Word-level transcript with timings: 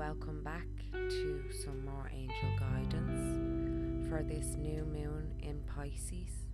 welcome 0.00 0.42
back 0.42 0.66
to 0.92 1.42
some 1.62 1.84
more 1.84 2.10
angel 2.10 2.48
guidance 2.58 4.08
for 4.08 4.22
this 4.22 4.56
new 4.56 4.82
moon 4.86 5.30
in 5.42 5.62
Pisces 5.76 6.46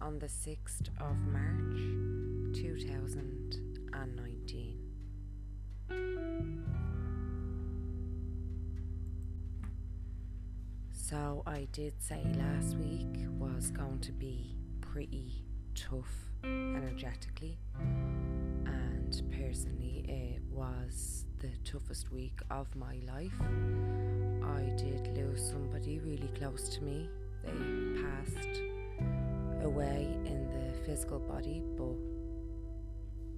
on 0.00 0.18
the 0.18 0.26
6th 0.26 0.88
of 0.98 1.16
March 1.28 1.78
2019. 2.60 4.80
So, 10.90 11.44
I 11.46 11.68
did 11.70 12.02
say 12.02 12.24
last 12.36 12.76
week 12.78 13.28
was 13.38 13.70
going 13.70 14.00
to 14.00 14.10
be 14.10 14.56
pretty 14.80 15.44
tough 15.76 16.32
energetically, 16.42 17.60
and 18.66 19.22
personally, 19.30 20.04
it 20.08 20.42
was 20.50 21.26
the 21.42 21.50
toughest 21.68 22.12
week 22.12 22.38
of 22.52 22.68
my 22.76 23.00
life. 23.04 23.32
I 24.44 24.60
did 24.76 25.08
lose 25.16 25.44
somebody 25.44 25.98
really 25.98 26.30
close 26.38 26.68
to 26.76 26.84
me. 26.84 27.08
They 27.42 27.50
passed 28.00 28.60
away 29.64 30.06
in 30.24 30.48
the 30.52 30.72
physical 30.86 31.18
body, 31.18 31.64
but 31.76 31.96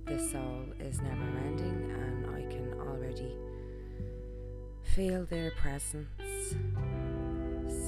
the 0.05 0.19
soul 0.19 0.67
is 0.79 1.01
never 1.01 1.39
ending, 1.47 1.91
and 1.99 2.27
I 2.37 2.43
can 2.53 2.75
already 2.79 3.33
feel 4.83 5.25
their 5.25 5.53
presence. 5.53 6.55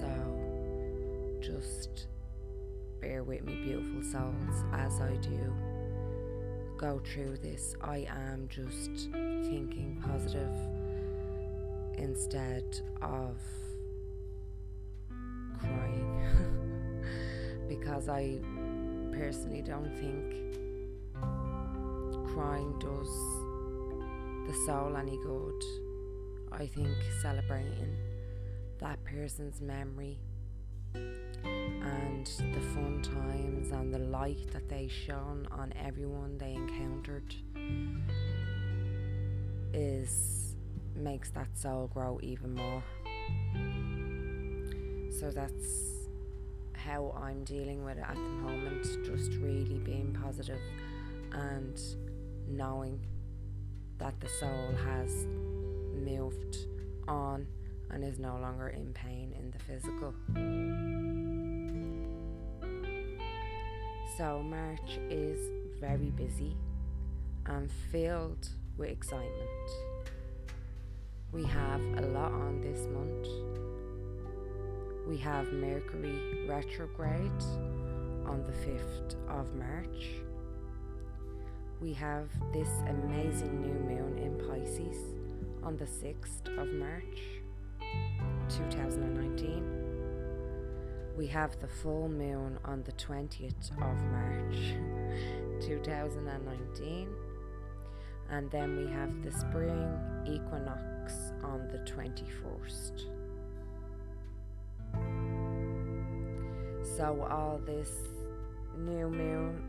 So 0.00 0.10
just 1.42 2.06
bear 3.02 3.22
with 3.22 3.44
me, 3.44 3.56
beautiful 3.64 4.02
souls, 4.02 4.64
as 4.72 4.98
I 4.98 5.14
do 5.16 5.52
go 6.76 7.00
through 7.04 7.38
this. 7.38 7.74
I 7.82 8.06
am 8.08 8.48
just 8.48 9.10
thinking 9.12 10.02
positive 10.04 10.50
instead 11.98 12.80
of 13.00 13.36
crying 15.58 16.30
because 17.68 18.08
I 18.08 18.38
personally 19.12 19.62
don't 19.62 19.90
think 19.98 20.34
crying 22.34 22.78
does 22.78 23.08
the 24.46 24.54
soul 24.66 24.96
any 24.96 25.18
good. 25.22 25.62
I 26.52 26.66
think 26.66 26.88
celebrating 27.22 27.96
that 28.78 29.02
person's 29.04 29.60
memory 29.60 30.18
and 31.46 32.26
the 32.54 32.60
fun 32.60 33.00
times 33.02 33.70
and 33.70 33.92
the 33.92 33.98
light 33.98 34.50
that 34.52 34.68
they 34.68 34.88
shone 34.88 35.46
on 35.50 35.72
everyone 35.84 36.36
they 36.38 36.54
encountered 36.54 37.34
is 39.72 40.56
makes 40.94 41.30
that 41.30 41.48
soul 41.56 41.90
grow 41.92 42.18
even 42.22 42.54
more. 42.54 42.82
So 45.18 45.30
that's 45.30 46.08
how 46.72 47.14
I'm 47.16 47.44
dealing 47.44 47.84
with 47.84 47.98
it 47.98 48.04
at 48.06 48.14
the 48.14 48.20
moment, 48.20 48.84
just 49.04 49.32
really 49.40 49.78
being 49.78 50.16
positive 50.22 50.60
and 51.32 51.80
knowing 52.48 53.00
that 53.98 54.18
the 54.20 54.28
soul 54.28 54.74
has 54.84 55.26
moved 55.94 56.66
on 57.08 57.46
and 57.90 58.04
is 58.04 58.18
no 58.18 58.36
longer 58.36 58.68
in 58.68 58.92
pain 58.92 59.34
in 59.38 59.50
the 59.50 59.58
physical. 59.58 60.14
So, 64.16 64.42
March 64.42 64.98
is 65.10 65.50
very 65.78 66.10
busy 66.10 66.56
and 67.44 67.70
filled 67.92 68.48
with 68.78 68.88
excitement. 68.88 69.70
We 71.32 71.44
have 71.44 71.82
a 71.98 72.00
lot 72.00 72.32
on 72.32 72.62
this 72.62 72.86
month. 72.86 73.28
We 75.06 75.18
have 75.18 75.52
Mercury 75.52 76.46
retrograde 76.48 77.42
on 78.24 78.42
the 78.46 78.52
5th 78.66 79.16
of 79.28 79.54
March. 79.54 80.06
We 81.82 81.92
have 81.92 82.30
this 82.54 82.70
amazing 82.88 83.60
new 83.60 83.96
moon 83.96 84.16
in 84.16 84.38
Pisces 84.48 84.96
on 85.62 85.76
the 85.76 85.84
6th 85.84 86.58
of 86.58 86.72
March 86.72 87.20
2019 88.48 89.86
we 91.16 91.26
have 91.26 91.58
the 91.60 91.66
full 91.66 92.08
moon 92.08 92.58
on 92.64 92.82
the 92.82 92.92
20th 93.06 93.70
of 93.72 94.02
March 94.10 94.74
2019, 95.66 97.08
and 98.30 98.50
then 98.50 98.76
we 98.76 98.86
have 98.90 99.22
the 99.22 99.30
spring 99.30 99.98
equinox 100.26 101.32
on 101.44 101.68
the 101.68 101.78
21st. 101.90 103.04
So, 106.96 107.26
all 107.30 107.60
this 107.64 107.90
new 108.76 109.08
moon, 109.08 109.62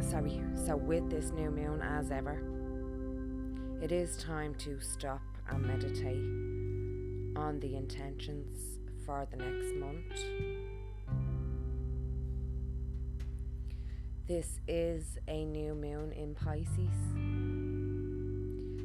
sorry, 0.00 0.40
so 0.54 0.76
with 0.76 1.10
this 1.10 1.30
new 1.30 1.50
moon 1.50 1.82
as 1.82 2.10
ever, 2.10 2.40
it 3.82 3.92
is 3.92 4.16
time 4.16 4.54
to 4.56 4.80
stop 4.80 5.22
and 5.50 5.62
meditate 5.64 6.24
on 7.36 7.60
the 7.60 7.76
intentions 7.76 8.78
for 9.04 9.26
the 9.30 9.36
next 9.36 9.74
month. 9.76 10.57
This 14.28 14.60
is 14.68 15.16
a 15.26 15.46
new 15.46 15.74
moon 15.74 16.12
in 16.12 16.34
Pisces. 16.34 16.92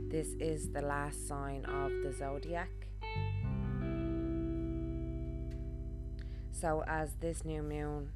This 0.10 0.36
is 0.40 0.70
the 0.70 0.82
last 0.82 1.28
sign 1.28 1.66
of 1.66 1.92
the 2.02 2.14
zodiac. 2.18 2.70
So, 6.54 6.86
as 6.88 7.16
this 7.16 7.44
new 7.44 7.62
moon 7.62 8.08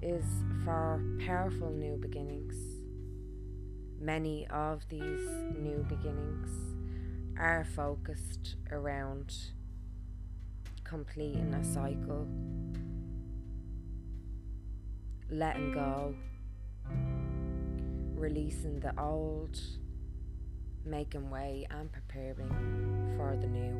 is 0.00 0.24
for 0.64 1.02
powerful 1.26 1.70
new 1.70 1.96
beginnings, 1.96 2.54
many 4.00 4.46
of 4.46 4.88
these 4.88 5.28
new 5.58 5.84
beginnings 5.88 6.48
are 7.40 7.66
focused 7.74 8.54
around 8.70 9.34
completing 10.84 11.54
a 11.54 11.64
cycle, 11.64 12.28
letting 15.28 15.72
go, 15.72 16.14
releasing 18.22 18.78
the 18.78 18.92
old, 19.02 19.58
making 20.86 21.28
way 21.28 21.66
and 21.72 21.90
preparing 21.90 22.48
for 23.16 23.36
the 23.36 23.48
new. 23.48 23.74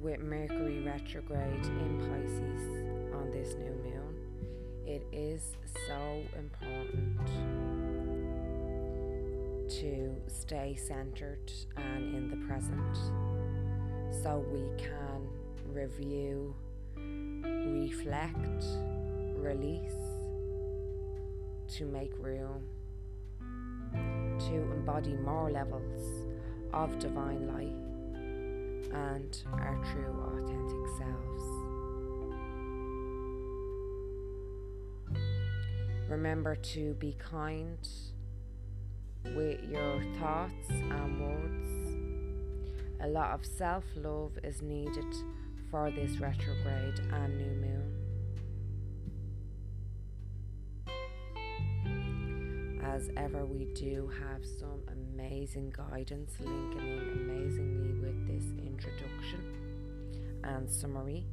With 0.00 0.20
Mercury 0.20 0.82
retrograde 0.84 1.66
in 1.66 1.98
Pisces 2.00 3.14
on 3.14 3.30
this 3.30 3.54
new 3.56 3.74
moon, 3.84 4.16
it 4.86 5.06
is 5.12 5.52
so 5.86 6.22
important 6.38 7.26
to 9.68 10.16
stay 10.28 10.76
centered 10.76 11.52
and 11.76 12.14
in 12.14 12.30
the 12.30 12.36
present 12.46 12.96
so 14.22 14.42
we 14.50 14.82
can 14.82 15.28
review, 15.72 16.54
reflect, 16.96 18.64
release 19.36 19.92
to 21.68 21.84
make 21.86 22.12
room 22.18 22.62
to 24.38 24.54
embody 24.72 25.14
more 25.14 25.50
levels 25.50 26.26
of 26.72 26.98
divine 26.98 27.46
light 27.48 27.74
and 28.92 29.42
our 29.52 29.78
true 29.92 30.14
authentic 30.34 30.86
selves. 30.98 31.66
Remember 36.08 36.54
to 36.54 36.94
be 36.94 37.16
kind 37.18 37.88
with 39.34 39.60
your 39.68 40.02
thoughts 40.20 40.70
and 40.70 41.20
words. 41.20 41.66
A 43.00 43.08
lot 43.08 43.32
of 43.32 43.44
self 43.44 43.84
love 43.96 44.38
is 44.44 44.62
needed 44.62 45.14
for 45.70 45.90
this 45.90 46.18
retrograde 46.18 47.00
and 47.12 47.38
new 47.38 47.54
moon. 47.60 48.06
As 52.82 53.10
ever, 53.16 53.44
we 53.44 53.66
do 53.74 54.10
have 54.20 54.44
some 54.44 54.82
amazing 54.90 55.70
guidance 55.76 56.32
linking 56.40 56.78
in 56.80 56.98
amazingly 57.12 57.92
with 58.00 58.26
this 58.26 58.44
introduction 58.64 59.42
and 60.44 60.70
summary. 60.70 61.26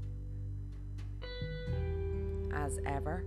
As 2.53 2.79
ever, 2.85 3.23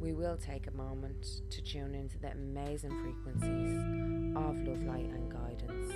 we 0.00 0.12
will 0.12 0.36
take 0.36 0.66
a 0.66 0.72
moment 0.72 1.42
to 1.50 1.62
tune 1.62 1.94
into 1.94 2.18
the 2.18 2.32
amazing 2.32 2.90
frequencies 3.00 3.78
of 4.36 4.56
love, 4.66 4.82
light, 4.82 5.06
and 5.06 5.30
guidance 5.30 5.92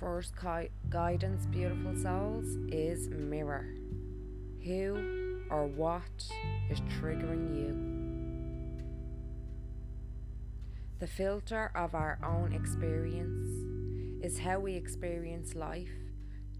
first 0.00 0.34
gui- 0.34 0.70
guidance, 0.88 1.44
beautiful 1.46 1.94
souls, 1.94 2.56
is 2.72 3.08
mirror. 3.10 3.66
Who 4.64 5.44
or 5.50 5.66
what 5.66 6.02
is 6.70 6.80
triggering 6.80 7.54
you? 7.54 7.76
The 11.00 11.06
filter 11.06 11.70
of 11.74 11.94
our 11.94 12.18
own 12.24 12.54
experience 12.54 13.50
is 14.24 14.38
how 14.38 14.58
we 14.58 14.74
experience 14.74 15.54
life 15.54 15.92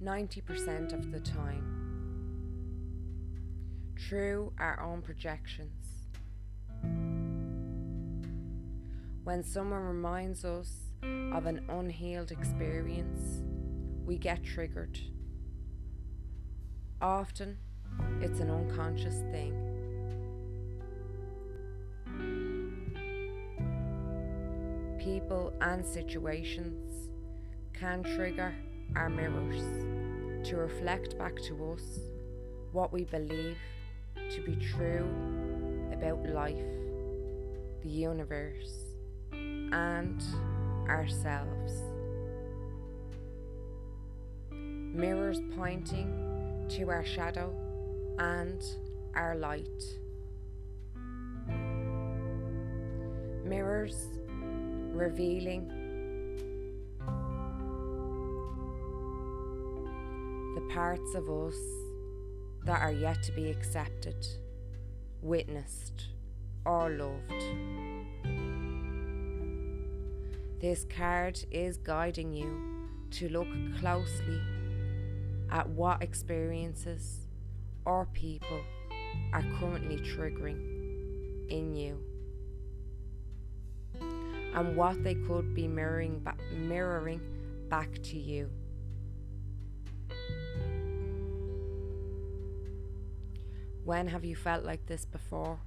90% 0.02 0.92
of 0.92 1.10
the 1.10 1.20
time 1.20 1.76
through 3.98 4.52
our 4.58 4.81
own 4.81 5.00
projections. 5.02 5.87
When 9.25 9.42
someone 9.44 9.82
reminds 9.82 10.44
us 10.44 10.89
of 11.02 11.47
an 11.47 11.64
unhealed 11.69 12.31
experience, 12.31 13.43
we 14.05 14.19
get 14.19 14.44
triggered. 14.44 14.99
Often, 17.00 17.56
it's 18.20 18.41
an 18.41 18.50
unconscious 18.50 19.23
thing. 19.32 19.55
People 24.99 25.52
and 25.61 25.85
situations 25.85 27.08
can 27.73 28.02
trigger 28.02 28.55
our 28.97 29.08
mirrors 29.08 29.62
to 30.49 30.56
reflect 30.56 31.17
back 31.17 31.37
to 31.37 31.73
us 31.73 32.00
what 32.73 32.93
we 32.93 33.05
believe 33.05 33.56
to 34.31 34.43
be 34.43 34.56
true 34.56 35.08
about 35.93 36.25
life, 36.29 36.56
the 37.82 37.88
universe, 37.88 38.85
and 39.32 40.23
ourselves. 40.88 41.72
Mirrors 44.50 45.40
pointing 45.56 46.66
to 46.68 46.88
our 46.90 47.04
shadow 47.04 47.54
and 48.18 48.62
our 49.14 49.36
light. 49.36 49.82
Mirrors 53.44 54.08
revealing 54.92 55.68
the 60.54 60.74
parts 60.74 61.14
of 61.14 61.28
us 61.30 61.56
that 62.64 62.80
are 62.80 62.92
yet 62.92 63.22
to 63.22 63.32
be 63.32 63.50
accepted, 63.50 64.26
witnessed, 65.22 66.08
or 66.64 66.90
loved. 66.90 67.89
This 70.60 70.84
card 70.84 71.42
is 71.50 71.78
guiding 71.78 72.34
you 72.34 72.90
to 73.12 73.30
look 73.30 73.48
closely 73.78 74.40
at 75.50 75.66
what 75.70 76.02
experiences 76.02 77.20
or 77.86 78.06
people 78.12 78.60
are 79.32 79.42
currently 79.58 79.96
triggering 79.96 80.60
in 81.48 81.74
you 81.74 81.98
and 84.54 84.76
what 84.76 85.02
they 85.02 85.14
could 85.14 85.54
be 85.54 85.66
mirroring, 85.66 86.20
ba- 86.22 86.36
mirroring 86.52 87.22
back 87.70 87.94
to 88.02 88.18
you. 88.18 88.50
When 93.84 94.06
have 94.08 94.26
you 94.26 94.36
felt 94.36 94.64
like 94.64 94.84
this 94.84 95.06
before? 95.06 95.58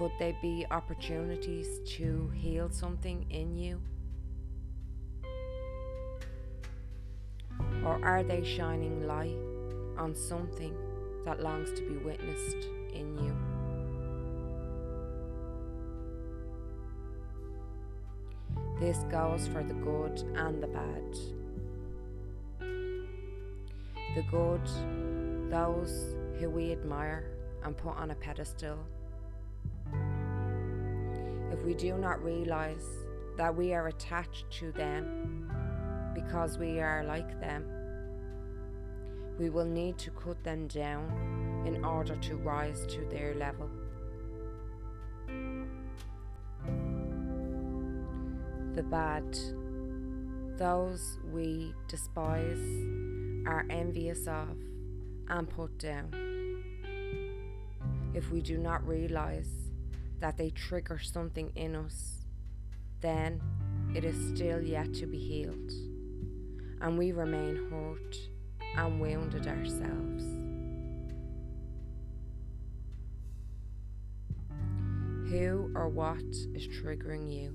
Could 0.00 0.12
they 0.18 0.34
be 0.40 0.64
opportunities 0.70 1.78
to 1.96 2.30
heal 2.34 2.70
something 2.70 3.26
in 3.28 3.54
you? 3.54 3.82
Or 7.84 8.02
are 8.02 8.22
they 8.22 8.42
shining 8.42 9.06
light 9.06 9.36
on 9.98 10.14
something 10.14 10.74
that 11.26 11.42
longs 11.42 11.70
to 11.72 11.86
be 11.86 11.98
witnessed 11.98 12.66
in 12.94 13.14
you? 13.18 13.36
This 18.80 19.04
goes 19.10 19.48
for 19.48 19.62
the 19.62 19.74
good 19.74 20.18
and 20.34 20.62
the 20.62 20.68
bad. 20.68 21.14
The 24.14 24.22
good, 24.30 24.66
those 25.50 26.14
who 26.38 26.48
we 26.48 26.72
admire 26.72 27.26
and 27.62 27.76
put 27.76 27.98
on 27.98 28.12
a 28.12 28.14
pedestal. 28.14 28.78
If 31.52 31.62
we 31.64 31.74
do 31.74 31.98
not 31.98 32.22
realize 32.22 32.86
that 33.36 33.54
we 33.54 33.74
are 33.74 33.88
attached 33.88 34.50
to 34.50 34.72
them 34.72 35.50
because 36.14 36.58
we 36.58 36.80
are 36.80 37.04
like 37.04 37.40
them, 37.40 37.64
we 39.38 39.50
will 39.50 39.64
need 39.64 39.98
to 39.98 40.10
cut 40.10 40.42
them 40.44 40.68
down 40.68 41.62
in 41.66 41.84
order 41.84 42.14
to 42.16 42.36
rise 42.36 42.86
to 42.86 43.04
their 43.06 43.34
level. 43.34 43.70
The 48.74 48.82
bad, 48.82 49.38
those 50.56 51.18
we 51.32 51.74
despise, 51.88 52.60
are 53.46 53.66
envious 53.70 54.26
of, 54.26 54.56
and 55.28 55.48
put 55.48 55.76
down. 55.78 56.12
If 58.14 58.30
we 58.30 58.40
do 58.40 58.58
not 58.58 58.86
realize 58.86 59.59
that 60.20 60.36
they 60.36 60.50
trigger 60.50 60.98
something 60.98 61.50
in 61.56 61.74
us, 61.74 62.26
then 63.00 63.40
it 63.94 64.04
is 64.04 64.16
still 64.34 64.60
yet 64.60 64.92
to 64.94 65.06
be 65.06 65.18
healed, 65.18 65.72
and 66.80 66.98
we 66.98 67.12
remain 67.12 67.68
hurt 67.70 68.16
and 68.76 69.00
wounded 69.00 69.46
ourselves. 69.46 70.24
Who 75.30 75.70
or 75.74 75.88
what 75.88 76.18
is 76.54 76.68
triggering 76.68 77.32
you? 77.32 77.54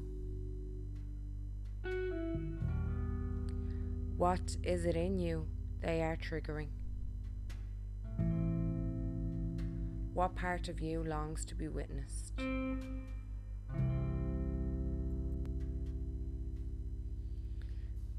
What 4.17 4.55
is 4.63 4.85
it 4.85 4.95
in 4.95 5.19
you 5.19 5.45
they 5.81 6.01
are 6.01 6.17
triggering? 6.17 6.69
What 10.15 10.33
part 10.33 10.69
of 10.69 10.79
you 10.79 11.03
longs 11.03 11.43
to 11.43 11.55
be 11.55 11.67
witnessed? 11.67 12.31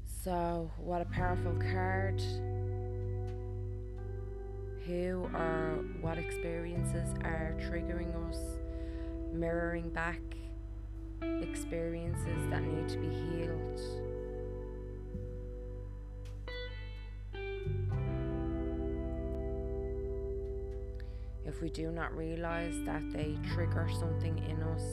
So, 0.05 0.69
what 0.77 1.01
a 1.01 1.05
powerful 1.05 1.53
card. 1.53 2.21
Who 4.85 5.27
or 5.33 5.79
what 5.99 6.19
experiences 6.19 7.15
are 7.23 7.57
triggering 7.59 8.13
us, 8.29 8.59
mirroring 9.33 9.89
back 9.89 10.21
experiences 11.41 12.47
that 12.51 12.61
need 12.61 12.87
to 12.89 12.97
be 12.99 13.09
healed? 13.09 14.06
If 21.47 21.61
we 21.61 21.69
do 21.69 21.91
not 21.91 22.15
realize 22.15 22.75
that 22.85 23.01
they 23.13 23.37
trigger 23.53 23.87
something 23.97 24.37
in 24.49 24.61
us, 24.63 24.83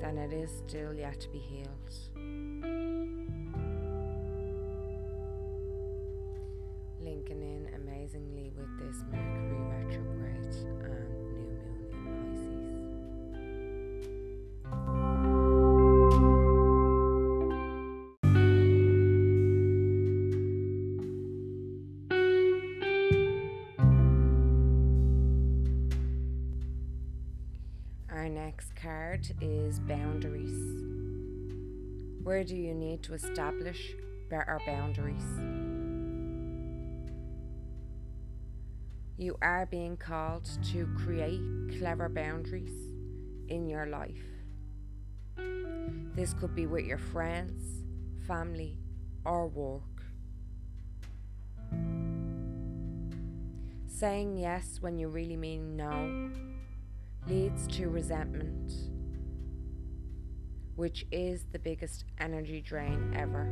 then 0.00 0.18
it 0.18 0.32
is 0.32 0.50
still 0.66 0.92
yet 0.92 1.20
to 1.20 1.28
be 1.28 1.38
healed. 1.38 1.68
Linking 7.00 7.42
in 7.42 7.68
amazingly 7.76 8.50
with 8.56 8.76
this 8.80 9.04
Mercury 9.12 9.63
card 29.24 29.36
is 29.40 29.78
boundaries. 29.80 30.82
Where 32.22 32.44
do 32.44 32.56
you 32.56 32.74
need 32.74 33.02
to 33.04 33.14
establish 33.14 33.94
better 34.30 34.60
boundaries? 34.66 35.24
You 39.16 39.36
are 39.42 39.66
being 39.66 39.96
called 39.96 40.48
to 40.72 40.88
create 41.04 41.40
clever 41.78 42.08
boundaries 42.08 42.74
in 43.48 43.68
your 43.68 43.86
life. 43.86 44.24
This 46.14 46.34
could 46.34 46.54
be 46.54 46.66
with 46.66 46.84
your 46.84 46.98
friends, 46.98 47.84
family, 48.26 48.78
or 49.24 49.46
work. 49.46 49.82
Saying 53.86 54.36
yes 54.36 54.78
when 54.80 54.98
you 54.98 55.08
really 55.08 55.36
mean 55.36 55.76
no 55.76 56.30
leads 57.26 57.66
to 57.68 57.88
resentment. 57.88 58.93
Which 60.76 61.06
is 61.12 61.46
the 61.52 61.58
biggest 61.58 62.04
energy 62.18 62.60
drain 62.60 63.14
ever. 63.16 63.48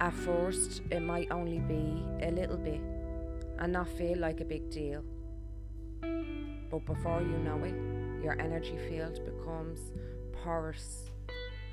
At 0.00 0.12
first, 0.12 0.82
it 0.90 1.00
might 1.00 1.30
only 1.30 1.60
be 1.60 2.04
a 2.20 2.30
little 2.30 2.56
bit 2.56 2.80
and 3.58 3.72
not 3.72 3.88
feel 3.88 4.18
like 4.18 4.40
a 4.40 4.44
big 4.44 4.70
deal. 4.70 5.02
But 6.00 6.84
before 6.84 7.22
you 7.22 7.38
know 7.38 7.62
it, 7.64 7.74
your 8.22 8.40
energy 8.40 8.76
field 8.88 9.24
becomes 9.24 9.92
porous 10.42 11.10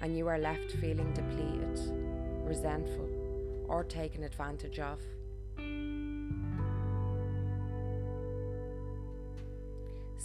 and 0.01 0.17
you 0.17 0.27
are 0.27 0.37
left 0.37 0.71
feeling 0.73 1.13
depleted, 1.13 1.79
resentful, 2.45 3.65
or 3.67 3.83
taken 3.83 4.23
advantage 4.23 4.79
of. 4.79 4.99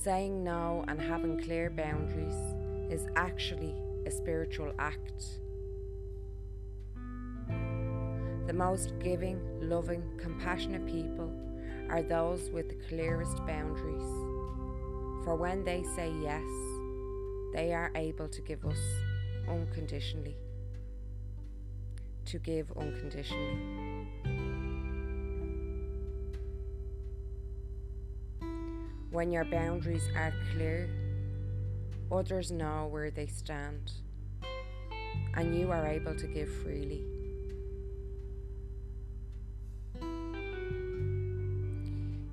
Saying 0.07 0.45
no 0.45 0.85
and 0.87 1.03
having 1.03 1.37
clear 1.37 1.69
boundaries 1.69 2.37
is 2.93 3.09
actually 3.17 3.75
a 4.07 4.11
spiritual 4.13 4.73
act. 4.79 5.41
The 8.47 8.53
most 8.53 8.93
giving, 9.01 9.41
loving, 9.69 10.05
compassionate 10.17 10.87
people 10.87 11.33
are 11.91 12.03
those 12.03 12.51
with 12.51 12.69
the 12.69 12.77
clearest 12.87 13.39
boundaries. 13.49 14.07
For 15.25 15.35
when 15.35 15.65
they 15.65 15.83
say 15.97 16.13
yes, 16.23 16.47
they 17.53 17.75
are 17.75 17.91
able 17.97 18.29
to 18.29 18.43
give 18.43 18.65
us 18.65 18.79
unconditionally. 19.49 20.37
To 22.27 22.39
give 22.39 22.71
unconditionally. 22.77 23.86
When 29.17 29.33
your 29.33 29.47
boundaries 29.47 30.11
are 30.15 30.35
clear, 30.53 30.91
others 32.13 32.51
know 32.51 32.87
where 32.91 33.11
they 33.11 33.27
stand, 33.27 33.91
and 35.33 35.59
you 35.59 35.73
are 35.73 35.87
able 35.87 36.15
to 36.15 36.27
give 36.27 36.51
freely. 36.57 37.03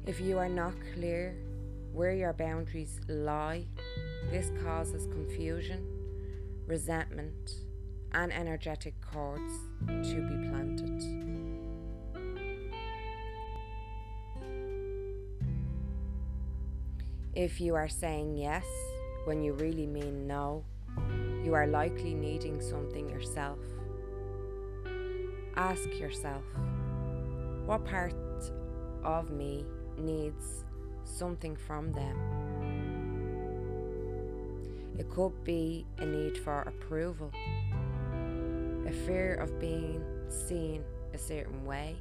If 0.05 0.19
you 0.19 0.37
are 0.37 0.49
not 0.49 0.73
clear 0.93 1.37
where 1.93 2.11
your 2.11 2.33
boundaries 2.33 2.99
lie, 3.07 3.63
this 4.29 4.51
causes 4.61 5.05
confusion, 5.05 5.87
resentment, 6.67 7.61
and 8.11 8.33
energetic 8.33 8.95
cords 8.99 9.53
to 9.87 10.15
be 10.15 10.49
planted. 10.49 11.32
If 17.35 17.59
you 17.59 17.73
are 17.73 17.89
saying 17.89 18.37
yes 18.37 18.65
when 19.25 19.41
you 19.41 19.53
really 19.53 19.87
mean 19.87 20.27
no, 20.27 20.63
you 21.43 21.55
are 21.55 21.65
likely 21.65 22.13
needing 22.13 22.61
something 22.61 23.09
yourself. 23.09 23.57
Ask 25.55 25.89
yourself, 25.99 26.43
what 27.65 27.85
part 27.85 28.13
of 29.03 29.31
me 29.31 29.65
needs 29.97 30.63
something 31.05 31.55
from 31.55 31.91
them? 31.91 32.15
It 34.99 35.09
could 35.09 35.43
be 35.43 35.87
a 35.97 36.05
need 36.05 36.37
for 36.37 36.61
approval, 36.61 37.31
a 38.85 38.91
fear 39.07 39.33
of 39.41 39.59
being 39.59 40.03
seen 40.29 40.83
a 41.15 41.17
certain 41.17 41.65
way, 41.65 41.95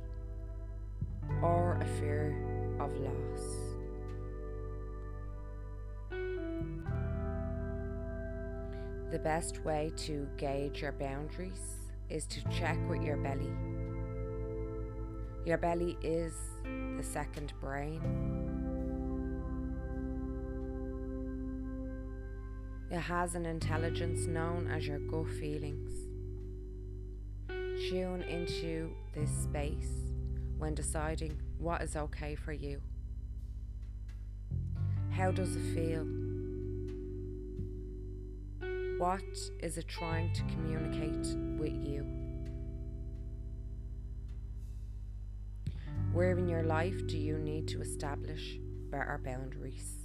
or 1.40 1.78
a 1.80 1.86
fear 1.98 2.36
of 2.78 2.94
loss. 2.98 3.61
The 9.12 9.18
best 9.18 9.62
way 9.62 9.92
to 9.98 10.26
gauge 10.38 10.80
your 10.80 10.92
boundaries 10.92 11.76
is 12.08 12.24
to 12.28 12.42
check 12.48 12.78
with 12.88 13.02
your 13.02 13.18
belly. 13.18 13.52
Your 15.44 15.58
belly 15.58 15.98
is 16.02 16.32
the 16.64 17.02
second 17.02 17.52
brain. 17.60 18.00
It 22.90 23.00
has 23.00 23.34
an 23.34 23.44
intelligence 23.44 24.26
known 24.26 24.66
as 24.66 24.86
your 24.86 25.00
gut 25.00 25.28
feelings. 25.28 25.92
Tune 27.90 28.22
into 28.22 28.94
this 29.14 29.30
space 29.30 29.92
when 30.56 30.74
deciding 30.74 31.38
what 31.58 31.82
is 31.82 31.96
okay 31.96 32.34
for 32.34 32.54
you. 32.54 32.80
How 35.10 35.30
does 35.30 35.54
it 35.54 35.74
feel? 35.74 36.21
What 39.02 39.50
is 39.58 39.78
it 39.78 39.88
trying 39.88 40.32
to 40.32 40.42
communicate 40.42 41.36
with 41.58 41.74
you? 41.84 42.06
Where 46.12 46.38
in 46.38 46.46
your 46.46 46.62
life 46.62 47.08
do 47.08 47.18
you 47.18 47.36
need 47.36 47.66
to 47.66 47.80
establish 47.80 48.60
better 48.92 49.20
boundaries? 49.24 50.01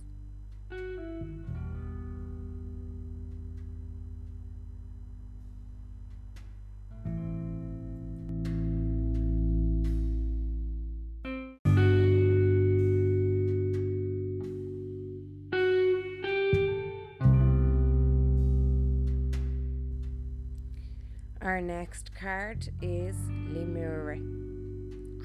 Next 21.88 22.14
card 22.14 22.68
is 22.82 23.16
Lemuria, 23.30 24.22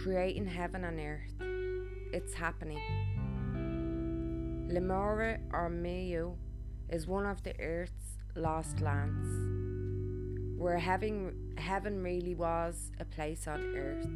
creating 0.01 0.47
heaven 0.47 0.85
and 0.85 1.01
earth. 1.01 1.35
It's 2.13 2.35
happening. 2.35 2.79
Lemuria 4.69 5.41
or 5.53 5.69
Mu 5.69 6.35
is 6.89 7.09
one 7.09 7.27
of 7.27 7.43
the 7.43 7.61
earth's 7.61 8.17
lost 8.37 8.81
lands, 8.81 9.29
where 10.57 10.79
heaven, 10.79 11.35
heaven 11.59 12.01
really 12.01 12.37
was 12.37 12.93
a 13.01 13.05
place 13.07 13.49
on 13.49 13.61
earth. 13.77 14.07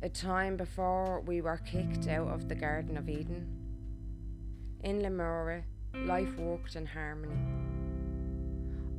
A 0.00 0.08
time 0.08 0.56
before 0.56 1.20
we 1.20 1.42
were 1.42 1.58
kicked 1.58 2.08
out 2.08 2.28
of 2.28 2.48
the 2.48 2.54
Garden 2.54 2.96
of 2.96 3.10
Eden. 3.10 3.46
In 4.82 5.02
Lemuria, 5.02 5.64
life 5.94 6.34
worked 6.38 6.76
in 6.76 6.86
harmony 6.86 7.57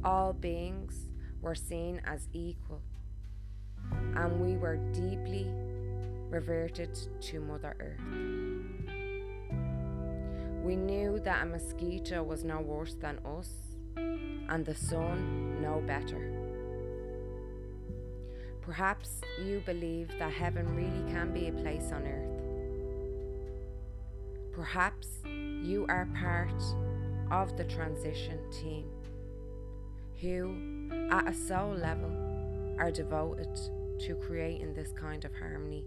all 0.04 0.34
beings 0.34 1.10
were 1.42 1.56
seen 1.56 2.02
as 2.06 2.28
equal, 2.34 2.82
and 4.16 4.40
we 4.40 4.58
were 4.58 4.78
deeply 4.94 5.52
reverted 6.30 6.98
to 7.22 7.40
Mother 7.40 7.76
Earth. 7.80 8.00
We 10.64 10.76
knew 10.76 11.20
that 11.22 11.44
a 11.44 11.46
mosquito 11.46 12.22
was 12.22 12.44
no 12.44 12.60
worse 12.60 12.96
than 12.96 13.20
us, 13.26 13.50
and 13.96 14.66
the 14.66 14.76
sun 14.76 15.62
no 15.62 15.82
better. 15.86 16.36
Perhaps 18.62 19.22
you 19.44 19.62
believe 19.66 20.10
that 20.20 20.32
heaven 20.32 20.76
really 20.76 21.12
can 21.12 21.34
be 21.34 21.48
a 21.48 21.52
place 21.52 21.92
on 21.92 22.06
earth. 22.06 22.30
Perhaps 24.54 25.08
you 25.26 25.86
are 25.90 26.08
part 26.20 26.62
of 27.32 27.58
the 27.58 27.64
transition 27.64 28.40
team 28.52 28.86
who, 30.22 30.56
at 31.12 31.28
a 31.28 31.34
soul 31.34 31.74
level, 31.74 32.12
are 32.78 32.92
devoted 32.92 33.48
to 34.00 34.16
creating 34.16 34.74
this 34.74 34.92
kind 34.92 35.24
of 35.26 35.34
harmony 35.36 35.86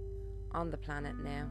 on 0.53 0.71
the 0.71 0.77
planet 0.77 1.15
now. 1.23 1.49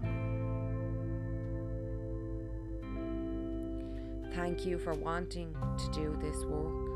Thank 4.33 4.65
you 4.65 4.77
for 4.77 4.93
wanting 4.93 5.55
to 5.77 5.91
do 5.91 6.17
this 6.21 6.45
work. 6.45 6.91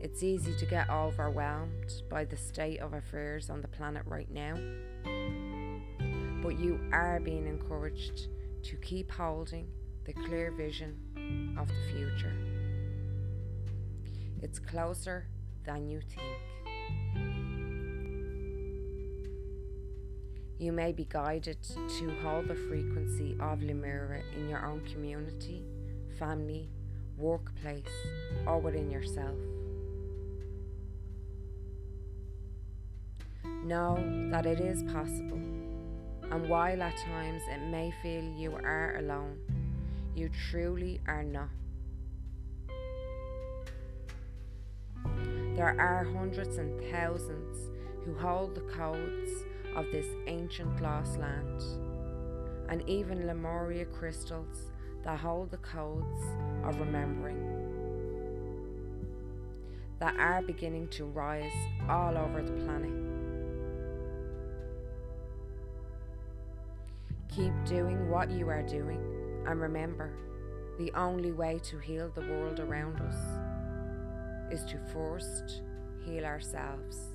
It's 0.00 0.22
easy 0.22 0.54
to 0.54 0.66
get 0.66 0.90
overwhelmed 0.90 2.02
by 2.08 2.24
the 2.24 2.36
state 2.36 2.80
of 2.80 2.92
affairs 2.92 3.50
on 3.50 3.60
the 3.60 3.68
planet 3.68 4.02
right 4.06 4.30
now, 4.30 4.56
but 6.42 6.58
you 6.58 6.80
are 6.92 7.20
being 7.20 7.46
encouraged 7.46 8.26
to 8.64 8.76
keep 8.76 9.12
holding 9.12 9.68
the 10.04 10.12
clear 10.12 10.50
vision 10.50 10.96
of 11.58 11.68
the 11.68 11.92
future. 11.92 12.34
It's 14.42 14.58
closer 14.58 15.28
than 15.64 15.88
you 15.88 16.00
think. 16.00 16.38
You 20.58 20.72
may 20.72 20.92
be 20.92 21.04
guided 21.04 21.58
to 21.62 22.14
hold 22.22 22.48
the 22.48 22.54
frequency 22.54 23.36
of 23.40 23.62
Lemuria 23.62 24.22
in 24.36 24.48
your 24.48 24.64
own 24.64 24.80
community, 24.92 25.64
family, 26.18 26.68
workplace, 27.16 27.84
or 28.46 28.58
within 28.60 28.90
yourself. 28.90 29.36
Know 33.64 33.96
that 34.30 34.46
it 34.46 34.60
is 34.60 34.82
possible 34.84 35.40
And 36.32 36.48
while 36.48 36.82
at 36.82 36.96
times 36.96 37.42
it 37.50 37.60
may 37.70 37.92
feel 38.02 38.24
you 38.24 38.54
are 38.54 38.96
alone, 38.96 39.36
you 40.14 40.30
truly 40.50 41.00
are 41.06 41.22
not. 41.22 41.48
There 45.54 45.78
are 45.78 46.04
hundreds 46.04 46.58
and 46.58 46.80
thousands 46.90 47.70
who 48.04 48.14
hold 48.14 48.54
the 48.54 48.62
codes 48.62 49.30
of 49.76 49.86
this 49.92 50.06
ancient 50.26 50.80
lost 50.80 51.18
land, 51.18 51.62
and 52.68 52.88
even 52.88 53.26
Lemuria 53.26 53.84
crystals 53.84 54.70
that 55.04 55.18
hold 55.18 55.50
the 55.50 55.58
codes 55.58 56.22
of 56.64 56.78
remembering 56.78 57.62
that 59.98 60.16
are 60.16 60.42
beginning 60.42 60.88
to 60.88 61.04
rise 61.04 61.52
all 61.88 62.18
over 62.18 62.42
the 62.42 62.50
planet. 62.64 62.90
Keep 67.28 67.52
doing 67.64 68.10
what 68.10 68.28
you 68.28 68.48
are 68.48 68.62
doing, 68.62 69.00
and 69.46 69.60
remember 69.60 70.12
the 70.78 70.92
only 70.92 71.32
way 71.32 71.58
to 71.64 71.78
heal 71.78 72.10
the 72.14 72.22
world 72.22 72.60
around 72.60 73.00
us 73.00 73.16
is 74.52 74.64
to 74.64 74.78
first 74.92 75.62
heal 76.04 76.24
ourselves. 76.24 77.14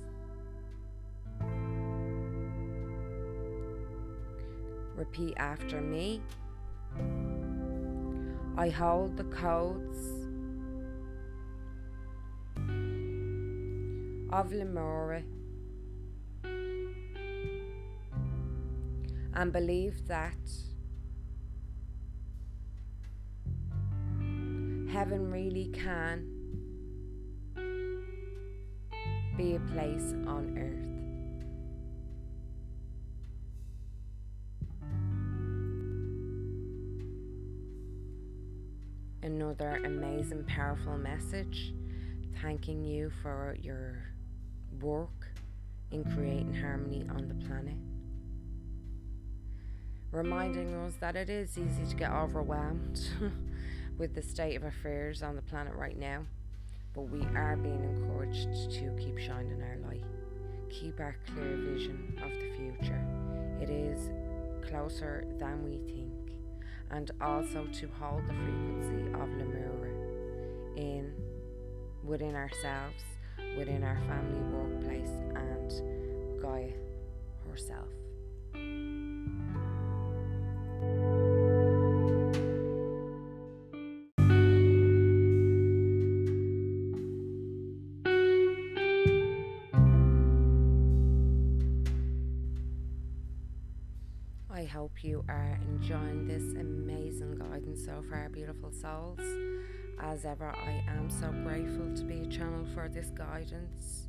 Repeat 4.96 5.34
after 5.36 5.80
me. 5.80 6.20
I 8.56 8.68
hold 8.68 9.16
the 9.16 9.24
codes 9.24 10.26
of 14.30 14.52
Lemuria 14.52 15.22
and 19.34 19.52
believe 19.52 20.06
that 20.08 20.34
heaven 24.98 25.30
really 25.30 25.70
can 25.72 26.26
be 29.36 29.54
a 29.54 29.60
place 29.72 30.12
on 30.26 30.58
earth. 30.58 30.88
another 39.22 39.80
amazing, 39.84 40.42
powerful 40.44 40.98
message 40.98 41.72
thanking 42.42 42.84
you 42.84 43.10
for 43.22 43.56
your 43.62 43.98
work 44.80 45.28
in 45.92 46.02
creating 46.02 46.52
harmony 46.54 47.04
on 47.10 47.28
the 47.28 47.46
planet. 47.46 47.76
Reminding 50.10 50.74
us 50.74 50.94
that 50.98 51.14
it 51.14 51.30
is 51.30 51.56
easy 51.56 51.86
to 51.88 51.94
get 51.94 52.10
overwhelmed 52.10 53.00
with 53.98 54.14
the 54.14 54.22
state 54.22 54.54
of 54.54 54.62
affairs 54.62 55.22
on 55.22 55.34
the 55.34 55.42
planet 55.42 55.74
right 55.74 55.98
now, 55.98 56.22
but 56.94 57.02
we 57.02 57.20
are 57.36 57.56
being 57.56 57.82
encouraged 57.82 58.70
to 58.70 58.90
keep 58.96 59.18
shining 59.18 59.60
our 59.60 59.76
light, 59.88 60.04
keep 60.70 61.00
our 61.00 61.16
clear 61.26 61.56
vision 61.56 62.16
of 62.24 62.30
the 62.30 62.50
future. 62.56 63.04
It 63.60 63.70
is 63.70 64.10
closer 64.68 65.24
than 65.38 65.64
we 65.64 65.78
think 65.92 66.18
and 66.90 67.10
also 67.20 67.66
to 67.66 67.88
hold 68.00 68.22
the 68.26 68.34
frequency 68.34 69.12
of 69.14 69.28
Lemuria 69.36 69.92
in 70.76 71.12
within 72.04 72.34
ourselves, 72.34 73.02
within 73.56 73.82
our 73.82 73.98
family 74.06 74.40
workplace, 74.56 75.10
and 75.34 76.40
Gaia 76.40 76.72
herself. 77.50 77.97
Enjoying 95.88 96.26
this 96.26 96.42
amazing 96.60 97.34
guidance 97.36 97.82
so 97.82 98.04
far, 98.10 98.28
beautiful 98.28 98.70
souls. 98.70 99.20
As 99.98 100.26
ever, 100.26 100.50
I 100.50 100.84
am 100.86 101.08
so 101.08 101.30
grateful 101.42 101.94
to 101.96 102.04
be 102.04 102.20
a 102.20 102.26
channel 102.26 102.66
for 102.74 102.90
this 102.90 103.06
guidance. 103.06 104.08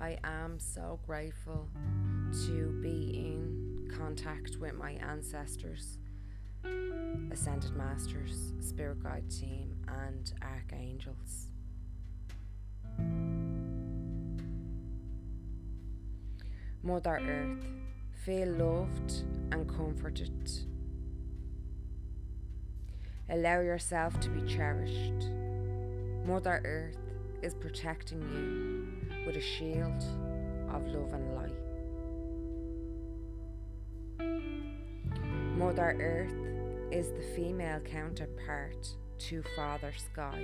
I 0.00 0.16
am 0.24 0.58
so 0.58 0.98
grateful 1.06 1.68
to 2.46 2.80
be 2.80 3.18
in 3.18 3.92
contact 3.94 4.56
with 4.58 4.72
my 4.72 4.92
ancestors, 4.92 5.98
Ascended 7.30 7.76
Masters, 7.76 8.54
Spirit 8.60 9.02
Guide 9.02 9.28
Team, 9.28 9.76
and 9.88 10.32
Archangels. 10.40 11.50
Mother 16.82 17.20
Earth 17.22 17.66
Feel 18.24 18.48
loved 18.52 19.24
and 19.50 19.66
comforted. 19.66 20.69
Allow 23.30 23.60
yourself 23.60 24.18
to 24.20 24.28
be 24.28 24.42
cherished. 24.42 25.30
Mother 26.26 26.60
Earth 26.64 26.98
is 27.42 27.54
protecting 27.54 28.20
you 28.20 28.88
with 29.24 29.36
a 29.36 29.40
shield 29.40 30.02
of 30.68 30.86
love 30.88 31.12
and 31.12 31.34
light. 31.34 31.52
Mother 35.56 35.96
Earth 36.00 36.34
is 36.92 37.10
the 37.10 37.22
female 37.36 37.78
counterpart 37.80 38.96
to 39.18 39.44
Father 39.54 39.92
Sky. 39.96 40.42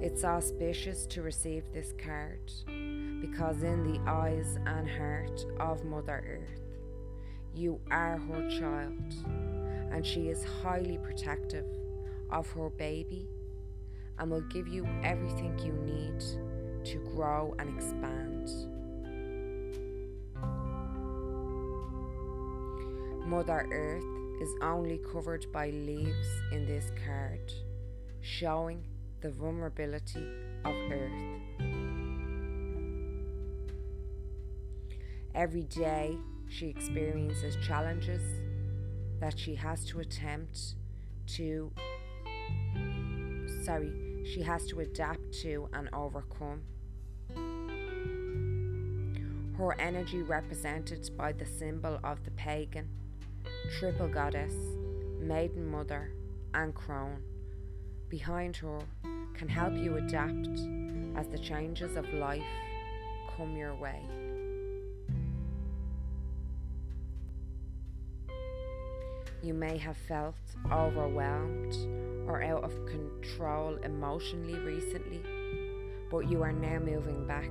It's 0.00 0.24
auspicious 0.24 1.06
to 1.06 1.22
receive 1.22 1.64
this 1.72 1.92
card 2.02 2.50
because 3.20 3.62
in 3.62 3.84
the 3.84 4.00
eyes 4.10 4.58
and 4.66 4.88
heart 4.88 5.44
of 5.60 5.84
Mother 5.84 6.24
Earth, 6.26 6.60
you 7.54 7.78
are 7.90 8.16
her 8.16 8.48
child, 8.48 9.14
and 9.90 10.06
she 10.06 10.28
is 10.28 10.44
highly 10.62 10.98
protective 10.98 11.66
of 12.30 12.50
her 12.52 12.70
baby 12.70 13.28
and 14.18 14.30
will 14.30 14.42
give 14.42 14.68
you 14.68 14.86
everything 15.02 15.58
you 15.58 15.72
need 15.72 16.20
to 16.84 16.98
grow 17.14 17.54
and 17.58 17.74
expand. 17.76 18.50
Mother 23.26 23.66
Earth 23.72 24.42
is 24.42 24.54
only 24.62 24.98
covered 25.12 25.46
by 25.52 25.70
leaves 25.70 26.28
in 26.52 26.66
this 26.66 26.90
card, 27.06 27.52
showing 28.20 28.82
the 29.20 29.30
vulnerability 29.30 30.26
of 30.64 30.74
Earth. 30.90 31.40
Every 35.34 35.62
day, 35.64 36.18
she 36.48 36.66
experiences 36.68 37.56
challenges 37.64 38.22
that 39.20 39.38
she 39.38 39.54
has 39.54 39.84
to 39.84 40.00
attempt 40.00 40.74
to, 41.26 41.70
sorry, 43.64 43.92
she 44.32 44.42
has 44.42 44.66
to 44.66 44.80
adapt 44.80 45.32
to 45.42 45.68
and 45.72 45.88
overcome. 45.92 46.62
Her 49.56 49.78
energy, 49.78 50.22
represented 50.22 51.10
by 51.16 51.32
the 51.32 51.44
symbol 51.44 52.00
of 52.02 52.24
the 52.24 52.30
pagan, 52.32 52.88
triple 53.78 54.08
goddess, 54.08 54.54
maiden 55.20 55.66
mother, 55.66 56.12
and 56.54 56.74
crone, 56.74 57.22
behind 58.08 58.56
her 58.56 58.80
can 59.34 59.48
help 59.48 59.74
you 59.74 59.96
adapt 59.98 60.58
as 61.16 61.28
the 61.28 61.38
changes 61.38 61.96
of 61.96 62.10
life 62.14 62.42
come 63.36 63.56
your 63.56 63.74
way. 63.74 64.00
You 69.42 69.54
may 69.54 69.78
have 69.78 69.96
felt 69.96 70.34
overwhelmed 70.70 71.74
or 72.28 72.42
out 72.42 72.62
of 72.62 72.84
control 72.84 73.76
emotionally 73.82 74.58
recently, 74.58 75.22
but 76.10 76.30
you 76.30 76.42
are 76.42 76.52
now 76.52 76.78
moving 76.78 77.26
back 77.26 77.50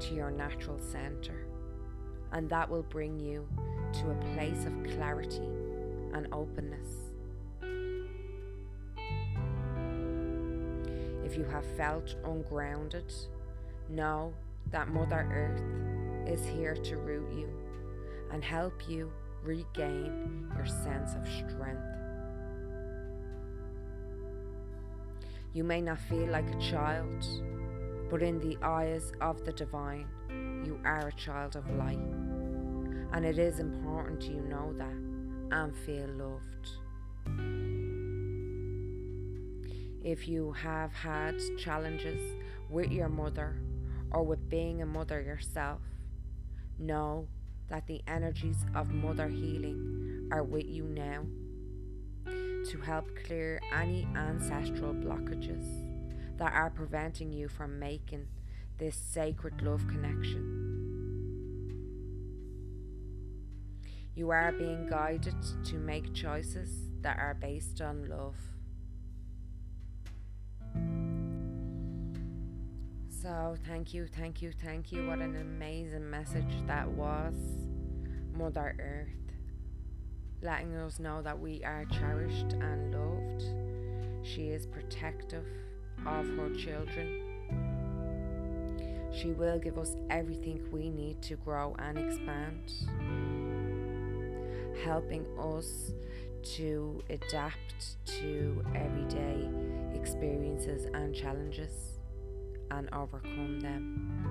to 0.00 0.14
your 0.14 0.30
natural 0.30 0.78
center, 0.78 1.46
and 2.32 2.48
that 2.48 2.70
will 2.70 2.84
bring 2.84 3.20
you 3.20 3.46
to 3.92 4.10
a 4.10 4.34
place 4.34 4.64
of 4.64 4.72
clarity 4.94 5.46
and 6.14 6.26
openness. 6.32 6.88
If 11.22 11.36
you 11.36 11.44
have 11.44 11.66
felt 11.76 12.14
ungrounded, 12.24 13.12
know 13.90 14.32
that 14.70 14.88
Mother 14.88 15.28
Earth 15.30 16.30
is 16.32 16.46
here 16.46 16.74
to 16.74 16.96
root 16.96 17.30
you 17.36 17.48
and 18.32 18.42
help 18.42 18.88
you 18.88 19.12
regain 19.46 20.50
your 20.54 20.66
sense 20.66 21.14
of 21.14 21.26
strength. 21.26 21.96
You 25.52 25.64
may 25.64 25.80
not 25.80 25.98
feel 26.00 26.26
like 26.26 26.48
a 26.50 26.58
child, 26.58 27.24
but 28.10 28.22
in 28.22 28.38
the 28.40 28.58
eyes 28.62 29.12
of 29.20 29.44
the 29.44 29.52
divine, 29.52 30.06
you 30.66 30.78
are 30.84 31.08
a 31.08 31.12
child 31.12 31.56
of 31.56 31.70
light. 31.70 31.98
And 33.12 33.24
it 33.24 33.38
is 33.38 33.60
important 33.60 34.22
you 34.24 34.42
know 34.42 34.74
that 34.76 35.56
and 35.56 35.74
feel 35.74 36.08
loved. 36.08 36.68
If 40.04 40.28
you 40.28 40.52
have 40.52 40.92
had 40.92 41.40
challenges 41.58 42.20
with 42.68 42.90
your 42.90 43.08
mother 43.08 43.56
or 44.10 44.22
with 44.22 44.48
being 44.48 44.82
a 44.82 44.86
mother 44.86 45.20
yourself, 45.20 45.80
know 46.78 47.28
that 47.68 47.86
the 47.86 48.02
energies 48.06 48.64
of 48.74 48.90
mother 48.90 49.28
healing 49.28 50.28
are 50.30 50.44
with 50.44 50.66
you 50.66 50.84
now 50.84 51.24
to 52.70 52.80
help 52.80 53.08
clear 53.24 53.60
any 53.72 54.06
ancestral 54.16 54.92
blockages 54.92 55.64
that 56.38 56.52
are 56.52 56.70
preventing 56.70 57.32
you 57.32 57.48
from 57.48 57.78
making 57.78 58.26
this 58.78 58.96
sacred 58.96 59.62
love 59.62 59.86
connection. 59.88 60.66
You 64.14 64.30
are 64.30 64.52
being 64.52 64.88
guided 64.88 65.36
to 65.64 65.76
make 65.76 66.14
choices 66.14 66.70
that 67.02 67.18
are 67.18 67.34
based 67.34 67.80
on 67.80 68.08
love. 68.08 68.36
So, 73.26 73.56
thank 73.66 73.92
you, 73.92 74.06
thank 74.06 74.40
you, 74.40 74.52
thank 74.62 74.92
you. 74.92 75.08
What 75.08 75.18
an 75.18 75.34
amazing 75.34 76.08
message 76.08 76.64
that 76.68 76.88
was, 76.88 77.34
Mother 78.32 78.76
Earth, 78.78 79.34
letting 80.42 80.76
us 80.76 81.00
know 81.00 81.22
that 81.22 81.36
we 81.36 81.60
are 81.64 81.86
cherished 81.86 82.52
and 82.52 82.94
loved. 82.94 83.42
She 84.24 84.50
is 84.50 84.64
protective 84.66 85.44
of 86.06 86.24
her 86.36 86.54
children. 86.54 87.24
She 89.12 89.32
will 89.32 89.58
give 89.58 89.76
us 89.76 89.96
everything 90.08 90.64
we 90.70 90.88
need 90.88 91.20
to 91.22 91.34
grow 91.34 91.74
and 91.80 91.98
expand 91.98 92.72
helping 94.84 95.26
us 95.36 95.90
to 96.54 97.02
adapt 97.10 97.96
to 98.06 98.62
everyday 98.76 99.48
experiences 99.96 100.84
and 100.94 101.12
challenges 101.12 101.95
and 102.70 102.88
overcome 102.92 103.60
them. 103.60 104.26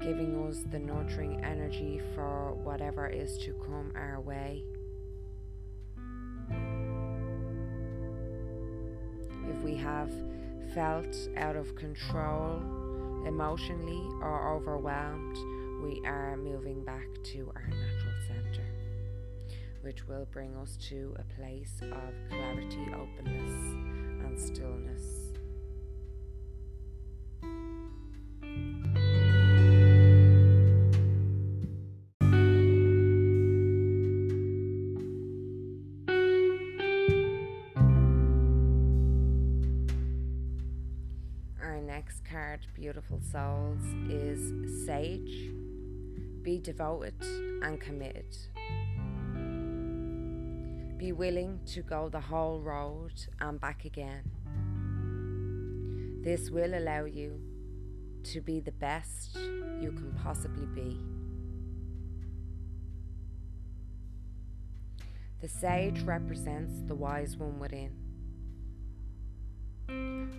Giving 0.00 0.46
us 0.48 0.64
the 0.70 0.78
nurturing 0.78 1.44
energy 1.44 2.00
for 2.14 2.54
whatever 2.54 3.06
is 3.06 3.38
to 3.38 3.52
come 3.64 3.92
our 3.96 4.20
way. 4.20 4.62
If 9.48 9.62
we 9.62 9.74
have 9.76 10.12
felt 10.74 11.16
out 11.36 11.56
of 11.56 11.74
control 11.74 12.60
emotionally 13.26 14.06
or 14.22 14.54
overwhelmed, 14.54 15.36
we 15.82 16.00
are 16.06 16.36
moving 16.36 16.84
back 16.84 17.08
to 17.24 17.52
our 17.54 17.68
natural 17.68 17.95
which 19.86 20.08
will 20.08 20.26
bring 20.32 20.52
us 20.56 20.76
to 20.76 21.14
a 21.16 21.22
place 21.36 21.80
of 21.80 22.12
clarity, 22.28 22.88
openness, 22.92 23.52
and 24.24 24.36
stillness. 24.36 25.30
Our 41.62 41.80
next 41.80 42.24
card, 42.24 42.66
Beautiful 42.74 43.20
Souls, 43.20 43.84
is 44.10 44.84
Sage 44.84 45.52
be 46.42 46.58
devoted 46.58 47.14
and 47.62 47.80
committed. 47.80 48.36
Be 50.98 51.12
willing 51.12 51.60
to 51.66 51.82
go 51.82 52.08
the 52.08 52.20
whole 52.20 52.60
road 52.60 53.12
and 53.38 53.60
back 53.60 53.84
again. 53.84 54.22
This 56.24 56.50
will 56.50 56.74
allow 56.74 57.04
you 57.04 57.38
to 58.32 58.40
be 58.40 58.60
the 58.60 58.72
best 58.72 59.36
you 59.36 59.92
can 59.92 60.18
possibly 60.22 60.64
be. 60.66 60.98
The 65.42 65.48
sage 65.48 66.00
represents 66.00 66.80
the 66.86 66.94
wise 66.94 67.36
one 67.36 67.58
within. 67.58 67.92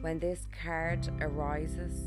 When 0.02 0.18
this 0.18 0.48
card 0.64 1.08
arises, 1.22 2.04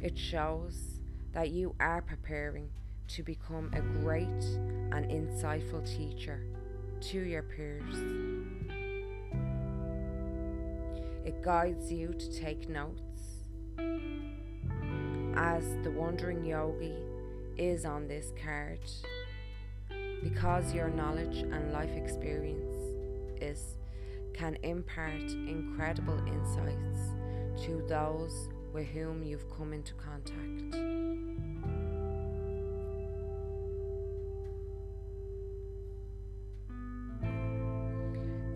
it 0.00 0.16
shows 0.16 1.00
that 1.32 1.50
you 1.50 1.74
are 1.80 2.00
preparing 2.00 2.70
to 3.08 3.22
become 3.22 3.70
a 3.74 3.82
great 4.00 4.26
and 4.26 5.04
insightful 5.10 5.86
teacher 5.86 6.46
to 7.10 7.20
your 7.20 7.42
peers. 7.42 7.96
It 11.24 11.42
guides 11.42 11.92
you 11.92 12.14
to 12.14 12.32
take 12.32 12.68
notes. 12.68 13.00
As 15.36 15.64
the 15.82 15.90
wandering 15.90 16.44
yogi 16.44 16.96
is 17.58 17.84
on 17.84 18.08
this 18.08 18.32
card, 18.42 18.80
because 20.22 20.72
your 20.72 20.88
knowledge 20.88 21.38
and 21.38 21.72
life 21.72 21.94
experience 21.94 22.76
is 23.42 23.76
can 24.32 24.56
impart 24.62 25.20
incredible 25.20 26.18
insights 26.26 27.12
to 27.64 27.84
those 27.86 28.48
with 28.72 28.86
whom 28.86 29.22
you've 29.22 29.48
come 29.56 29.72
into 29.72 29.92
contact. 29.94 30.93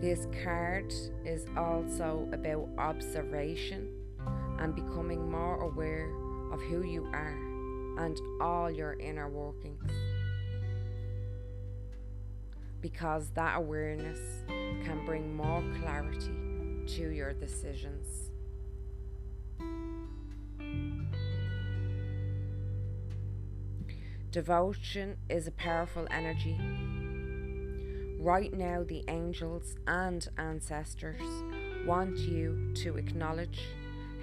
This 0.09 0.25
card 0.43 0.91
is 1.23 1.45
also 1.55 2.27
about 2.33 2.67
observation 2.79 3.93
and 4.57 4.73
becoming 4.73 5.29
more 5.29 5.61
aware 5.61 6.09
of 6.51 6.59
who 6.63 6.83
you 6.83 7.05
are 7.13 7.37
and 8.03 8.19
all 8.41 8.71
your 8.71 8.93
inner 8.93 9.29
workings. 9.29 9.91
Because 12.81 13.29
that 13.35 13.57
awareness 13.57 14.17
can 14.47 15.05
bring 15.05 15.37
more 15.37 15.61
clarity 15.79 16.31
to 16.87 17.09
your 17.09 17.33
decisions. 17.33 18.31
Devotion 24.31 25.17
is 25.29 25.45
a 25.45 25.51
powerful 25.51 26.07
energy 26.09 26.57
Right 28.19 28.53
now, 28.53 28.83
the 28.83 29.01
angels 29.07 29.77
and 29.87 30.27
ancestors 30.37 31.21
want 31.85 32.17
you 32.17 32.73
to 32.75 32.97
acknowledge 32.97 33.61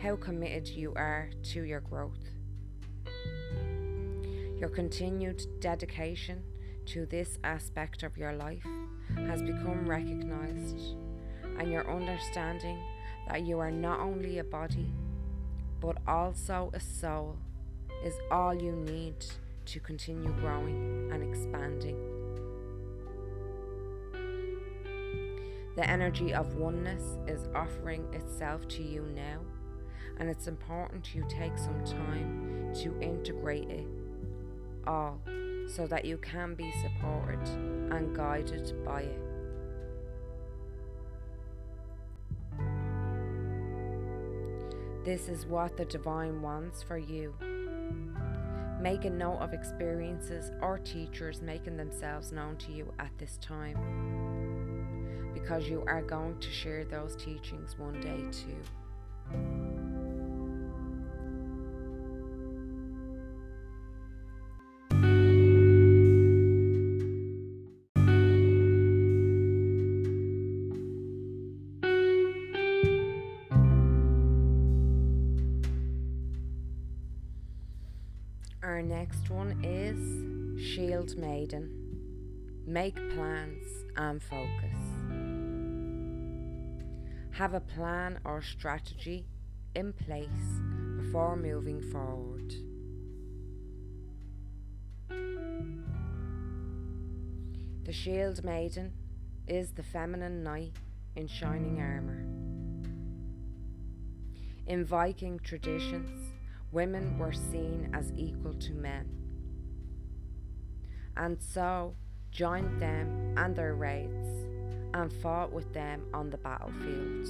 how 0.02 0.16
committed 0.16 0.68
you 0.68 0.92
are 0.96 1.30
to 1.44 1.62
your 1.62 1.80
growth. 1.80 2.20
Your 4.60 4.68
continued 4.68 5.46
dedication 5.60 6.42
to 6.86 7.06
this 7.06 7.38
aspect 7.42 8.02
of 8.02 8.18
your 8.18 8.34
life 8.34 8.66
has 9.16 9.40
become 9.40 9.88
recognized, 9.88 10.94
and 11.58 11.72
your 11.72 11.90
understanding 11.90 12.78
that 13.28 13.46
you 13.46 13.58
are 13.58 13.70
not 13.70 14.00
only 14.00 14.40
a 14.40 14.44
body 14.44 14.92
but 15.80 15.96
also 16.06 16.70
a 16.74 16.80
soul 16.80 17.38
is 18.04 18.14
all 18.30 18.54
you 18.54 18.72
need 18.72 19.24
to 19.64 19.80
continue 19.80 20.32
growing 20.40 21.10
and 21.10 21.22
expanding. 21.22 22.05
The 25.76 25.88
energy 25.88 26.32
of 26.32 26.54
oneness 26.54 27.18
is 27.28 27.48
offering 27.54 28.06
itself 28.14 28.66
to 28.68 28.82
you 28.82 29.02
now, 29.14 29.40
and 30.18 30.30
it's 30.30 30.48
important 30.48 31.14
you 31.14 31.22
take 31.28 31.58
some 31.58 31.84
time 31.84 32.72
to 32.76 32.98
integrate 33.02 33.68
it 33.68 33.86
all 34.86 35.20
so 35.68 35.86
that 35.86 36.06
you 36.06 36.16
can 36.16 36.54
be 36.54 36.72
supported 36.80 37.46
and 37.92 38.16
guided 38.16 38.72
by 38.86 39.02
it. 39.02 39.20
This 45.04 45.28
is 45.28 45.44
what 45.44 45.76
the 45.76 45.84
divine 45.84 46.40
wants 46.40 46.82
for 46.82 46.96
you. 46.96 47.34
Make 48.80 49.04
a 49.04 49.10
note 49.10 49.40
of 49.40 49.52
experiences 49.52 50.52
or 50.62 50.78
teachers 50.78 51.42
making 51.42 51.76
themselves 51.76 52.32
known 52.32 52.56
to 52.58 52.72
you 52.72 52.92
at 52.98 53.10
this 53.18 53.36
time 53.42 54.15
because 55.42 55.68
you 55.68 55.84
are 55.86 56.00
going 56.00 56.38
to 56.40 56.50
share 56.50 56.84
those 56.86 57.14
teachings 57.16 57.78
one 57.78 58.00
day 58.00 58.24
too. 58.32 58.56
Our 78.62 78.80
next 78.80 79.28
one 79.28 79.62
is 79.62 80.64
Shield 80.66 81.18
Maiden. 81.18 81.70
Make 82.66 82.94
plans 83.14 83.66
and 83.96 84.22
focus. 84.22 84.95
Have 87.36 87.52
a 87.52 87.60
plan 87.60 88.18
or 88.24 88.40
strategy 88.40 89.26
in 89.74 89.92
place 89.92 90.62
before 90.96 91.36
moving 91.36 91.82
forward. 91.92 92.54
The 97.84 97.92
Shield 97.92 98.42
Maiden 98.42 98.94
is 99.46 99.72
the 99.72 99.82
feminine 99.82 100.42
knight 100.42 100.72
in 101.14 101.28
shining 101.28 101.78
armour. 101.78 102.24
In 104.66 104.86
Viking 104.86 105.38
traditions, 105.40 106.32
women 106.72 107.18
were 107.18 107.34
seen 107.34 107.90
as 107.92 108.14
equal 108.16 108.54
to 108.54 108.72
men, 108.72 109.10
and 111.18 111.36
so 111.38 111.96
joined 112.30 112.80
them 112.80 113.34
and 113.36 113.54
their 113.54 113.74
raids 113.74 114.45
and 115.02 115.12
fought 115.12 115.52
with 115.52 115.70
them 115.74 116.02
on 116.14 116.30
the 116.30 116.38
battlefield. 116.38 117.28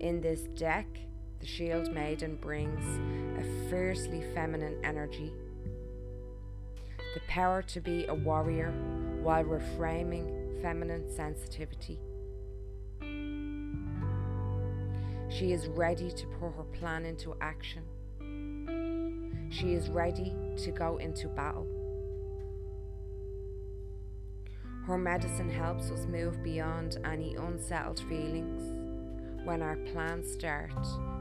In 0.00 0.20
this 0.20 0.42
deck, 0.54 0.86
the 1.40 1.46
Shield 1.46 1.90
Maiden 1.92 2.36
brings 2.36 2.84
a 3.38 3.70
fiercely 3.70 4.22
feminine 4.34 4.78
energy, 4.84 5.32
the 6.98 7.20
power 7.28 7.62
to 7.62 7.80
be 7.80 8.04
a 8.06 8.14
warrior 8.14 8.72
while 9.22 9.44
reframing 9.44 10.60
feminine 10.60 11.08
sensitivity. 11.10 11.98
She 15.30 15.52
is 15.52 15.66
ready 15.68 16.10
to 16.10 16.26
put 16.38 16.52
her 16.56 16.64
plan 16.74 17.06
into 17.06 17.34
action. 17.40 17.82
She 19.50 19.72
is 19.72 19.88
ready 19.88 20.34
to 20.58 20.70
go 20.70 20.98
into 20.98 21.28
battle. 21.28 21.66
Her 24.86 24.98
medicine 24.98 25.48
helps 25.48 25.90
us 25.90 26.04
move 26.06 26.42
beyond 26.42 26.98
any 27.04 27.36
unsettled 27.36 28.00
feelings 28.00 28.62
when 29.46 29.62
our 29.62 29.76
plans 29.92 30.30
start 30.30 30.72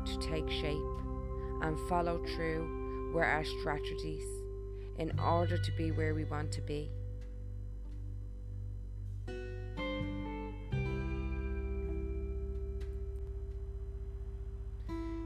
to 0.05 0.17
take 0.19 0.49
shape 0.49 0.77
and 1.61 1.79
follow 1.87 2.21
through 2.35 3.11
with 3.13 3.23
our 3.23 3.45
strategies 3.45 4.25
in 4.97 5.17
order 5.17 5.57
to 5.57 5.71
be 5.77 5.91
where 5.91 6.13
we 6.13 6.25
want 6.25 6.51
to 6.51 6.61
be. 6.61 6.91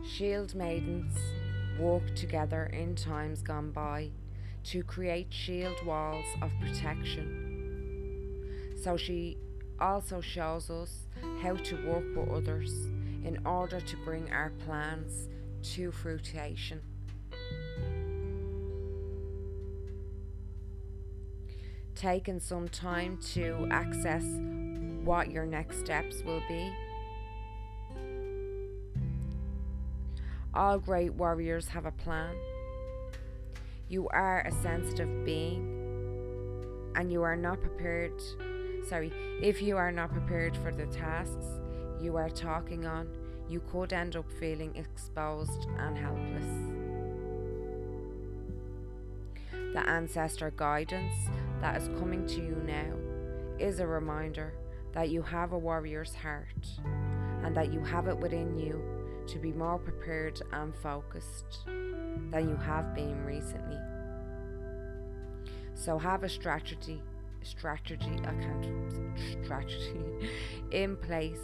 Shield 0.08 0.54
maidens 0.54 1.18
worked 1.80 2.16
together 2.16 2.66
in 2.72 2.96
times 2.96 3.42
gone 3.42 3.72
by 3.72 4.12
to 4.66 4.84
create 4.84 5.34
shield 5.34 5.84
walls 5.86 6.26
of 6.42 6.52
protection. 6.62 7.37
So 8.82 8.96
she 8.96 9.38
also 9.80 10.22
shows 10.22 10.70
us 10.70 11.08
how 11.42 11.56
to 11.56 11.76
work 11.88 12.06
with 12.16 12.30
others 12.30 12.72
in 13.24 13.40
order 13.46 13.82
to 13.82 13.98
bring 14.06 14.32
our 14.32 14.52
plans 14.66 15.28
to 15.74 15.92
fruition. 15.92 16.82
Taking 21.96 22.40
some 22.40 22.70
time 22.70 23.18
to 23.34 23.68
access 23.72 24.24
what 25.04 25.32
your 25.32 25.48
next 25.48 25.80
steps 25.80 26.22
will 26.24 26.42
be. 26.48 26.72
All 30.54 30.78
great 30.78 31.14
warriors 31.14 31.68
have 31.70 31.86
a 31.86 31.92
plan. 31.92 32.36
You 33.90 34.08
are 34.10 34.42
a 34.42 34.52
sensitive 34.52 35.26
being 35.26 35.74
and 36.96 37.12
you 37.12 37.24
are 37.24 37.36
not 37.36 37.62
prepared 37.62 38.22
sorry, 38.88 39.12
if 39.42 39.62
you 39.62 39.76
are 39.78 39.92
not 39.92 40.12
prepared 40.12 40.56
for 40.58 40.72
the 40.72 40.86
tasks 40.88 41.46
you 42.02 42.16
are 42.16 42.30
talking 42.30 42.86
on, 42.86 43.08
you 43.50 43.62
could 43.72 43.92
end 43.92 44.16
up 44.16 44.26
feeling 44.40 44.76
exposed 44.76 45.68
and 45.78 45.98
helpless. 45.98 46.46
The 49.74 49.90
ancestor 49.90 50.52
guidance 50.56 51.16
that 51.62 51.82
is 51.82 51.88
coming 52.00 52.26
to 52.28 52.36
you 52.36 52.62
now 52.66 52.94
is 53.60 53.80
a 53.80 53.88
reminder 53.88 54.54
that 54.94 55.10
you 55.10 55.22
have 55.22 55.52
a 55.52 55.58
warrior's 55.58 56.16
heart 56.16 56.68
and 57.44 57.56
that 57.56 57.74
you 57.74 57.82
have 57.82 58.08
it 58.08 58.18
within 58.18 58.58
you 58.58 58.82
to 59.28 59.40
be 59.40 59.52
more 59.52 59.78
prepared 59.78 60.42
and 60.54 60.74
focused 60.76 61.66
than 61.66 62.50
you 62.50 62.56
have 62.56 62.96
been 62.96 63.26
recently. 63.26 63.78
So 65.74 65.98
have 65.98 66.24
a 66.24 66.30
strategy 66.30 67.02
strategy 67.44 68.20
I 68.24 68.34
can't 68.34 68.68
strategy 69.44 70.30
in 70.72 70.96
place 70.98 71.40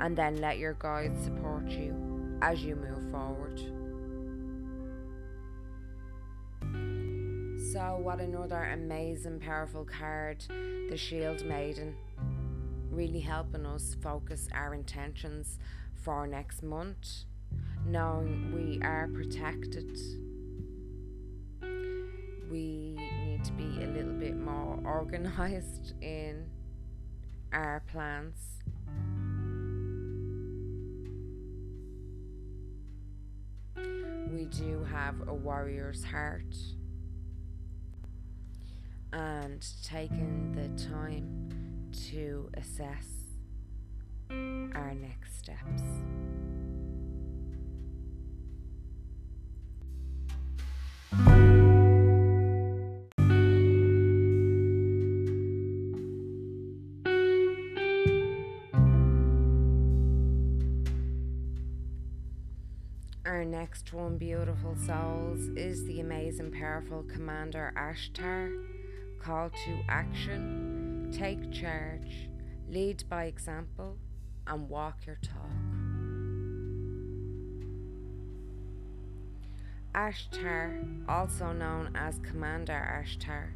and 0.00 0.16
then 0.16 0.36
let 0.40 0.58
your 0.58 0.74
guides 0.74 1.22
support 1.22 1.68
you 1.68 1.94
as 2.42 2.62
you 2.62 2.76
move 2.76 3.10
forward. 3.10 3.60
So, 7.72 7.98
what 8.02 8.20
another 8.20 8.64
amazing, 8.64 9.40
powerful 9.40 9.84
card, 9.84 10.44
the 10.90 10.96
Shield 10.96 11.44
Maiden, 11.46 11.94
really 12.90 13.20
helping 13.20 13.64
us 13.64 13.96
focus 14.02 14.46
our 14.52 14.74
intentions 14.74 15.58
for 15.94 16.26
next 16.26 16.62
month, 16.62 17.24
knowing 17.86 18.52
we 18.52 18.78
are 18.82 19.08
protected. 19.08 19.98
We 22.50 22.96
need 23.24 23.44
to 23.44 23.52
be 23.52 23.82
bit 24.22 24.36
more 24.36 24.78
organized 24.84 25.94
in 26.00 26.46
our 27.52 27.82
plans. 27.90 28.36
We 33.76 34.44
do 34.44 34.84
have 34.84 35.26
a 35.26 35.34
warrior's 35.34 36.04
heart, 36.04 36.54
and 39.12 39.66
taking 39.84 40.52
the 40.52 40.68
time 40.84 41.90
to 42.10 42.48
assess 42.54 43.08
our 44.30 44.94
next 44.94 45.38
steps. 45.38 45.82
Next 63.62 63.92
one, 63.92 64.18
Beautiful 64.18 64.74
Souls, 64.74 65.38
is 65.54 65.84
the 65.84 66.00
amazing, 66.00 66.50
powerful 66.50 67.04
Commander 67.04 67.72
Ashtar. 67.76 68.50
Call 69.20 69.50
to 69.50 69.78
action, 69.88 71.14
take 71.16 71.52
charge, 71.52 72.28
lead 72.68 73.04
by 73.08 73.26
example, 73.26 73.96
and 74.48 74.68
walk 74.68 75.06
your 75.06 75.16
talk. 75.22 75.46
Ashtar, 79.94 80.84
also 81.08 81.52
known 81.52 81.92
as 81.94 82.18
Commander 82.18 83.00
Ashtar, 83.00 83.50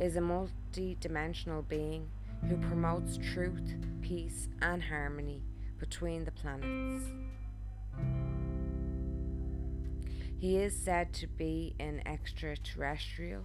is 0.00 0.16
a 0.16 0.20
multi 0.20 0.96
dimensional 0.98 1.62
being 1.62 2.08
who 2.48 2.56
promotes 2.56 3.16
truth, 3.18 3.76
peace, 4.02 4.48
and 4.60 4.82
harmony 4.82 5.42
between 5.78 6.24
the 6.24 6.32
planets. 6.32 7.04
He 10.40 10.58
is 10.58 10.72
said 10.72 11.12
to 11.14 11.26
be 11.26 11.74
an 11.80 12.00
extraterrestrial, 12.06 13.42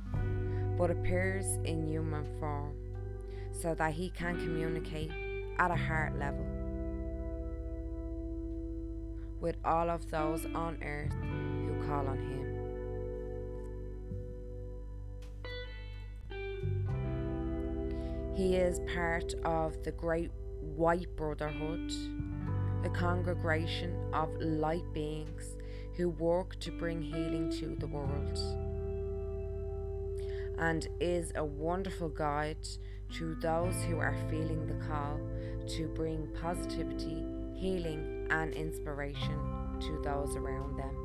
but 0.78 0.92
appears 0.92 1.58
in 1.66 1.88
human 1.88 2.28
form 2.40 2.76
so 3.52 3.74
that 3.74 3.94
he 3.94 4.12
can 4.12 4.38
communicate 4.38 5.10
at 5.58 5.72
a 5.72 5.76
heart 5.76 6.20
level 6.20 6.46
with 9.40 9.56
all 9.66 9.90
of 9.90 10.08
those 10.12 10.46
on 10.54 10.78
earth 10.84 11.12
who 11.66 11.84
call 11.88 12.08
on 12.08 12.18
him. 12.20 12.44
He 18.36 18.56
is 18.56 18.80
part 18.94 19.34
of 19.44 19.82
the 19.82 19.94
Great 19.94 20.30
White 20.62 21.16
Brotherhood, 21.16 21.92
a 22.86 22.90
congregation 22.90 23.98
of 24.14 24.30
light 24.40 24.86
beings 24.94 25.56
who 25.96 26.10
work 26.10 26.60
to 26.60 26.72
bring 26.72 27.02
healing 27.02 27.52
to 27.60 27.76
the 27.80 27.88
world 27.88 28.40
and 30.58 30.88
is 31.00 31.32
a 31.36 31.44
wonderful 31.44 32.10
guide 32.10 32.58
to 33.12 33.36
those 33.36 33.76
who 33.84 34.00
are 34.00 34.16
feeling 34.30 34.66
the 34.66 34.86
call 34.86 35.20
to 35.68 35.88
bring 35.90 36.28
positivity, 36.42 37.24
healing, 37.56 38.28
and 38.32 38.54
inspiration 38.54 39.38
to 39.80 40.02
those 40.04 40.36
around 40.36 40.78
them. 40.78 40.96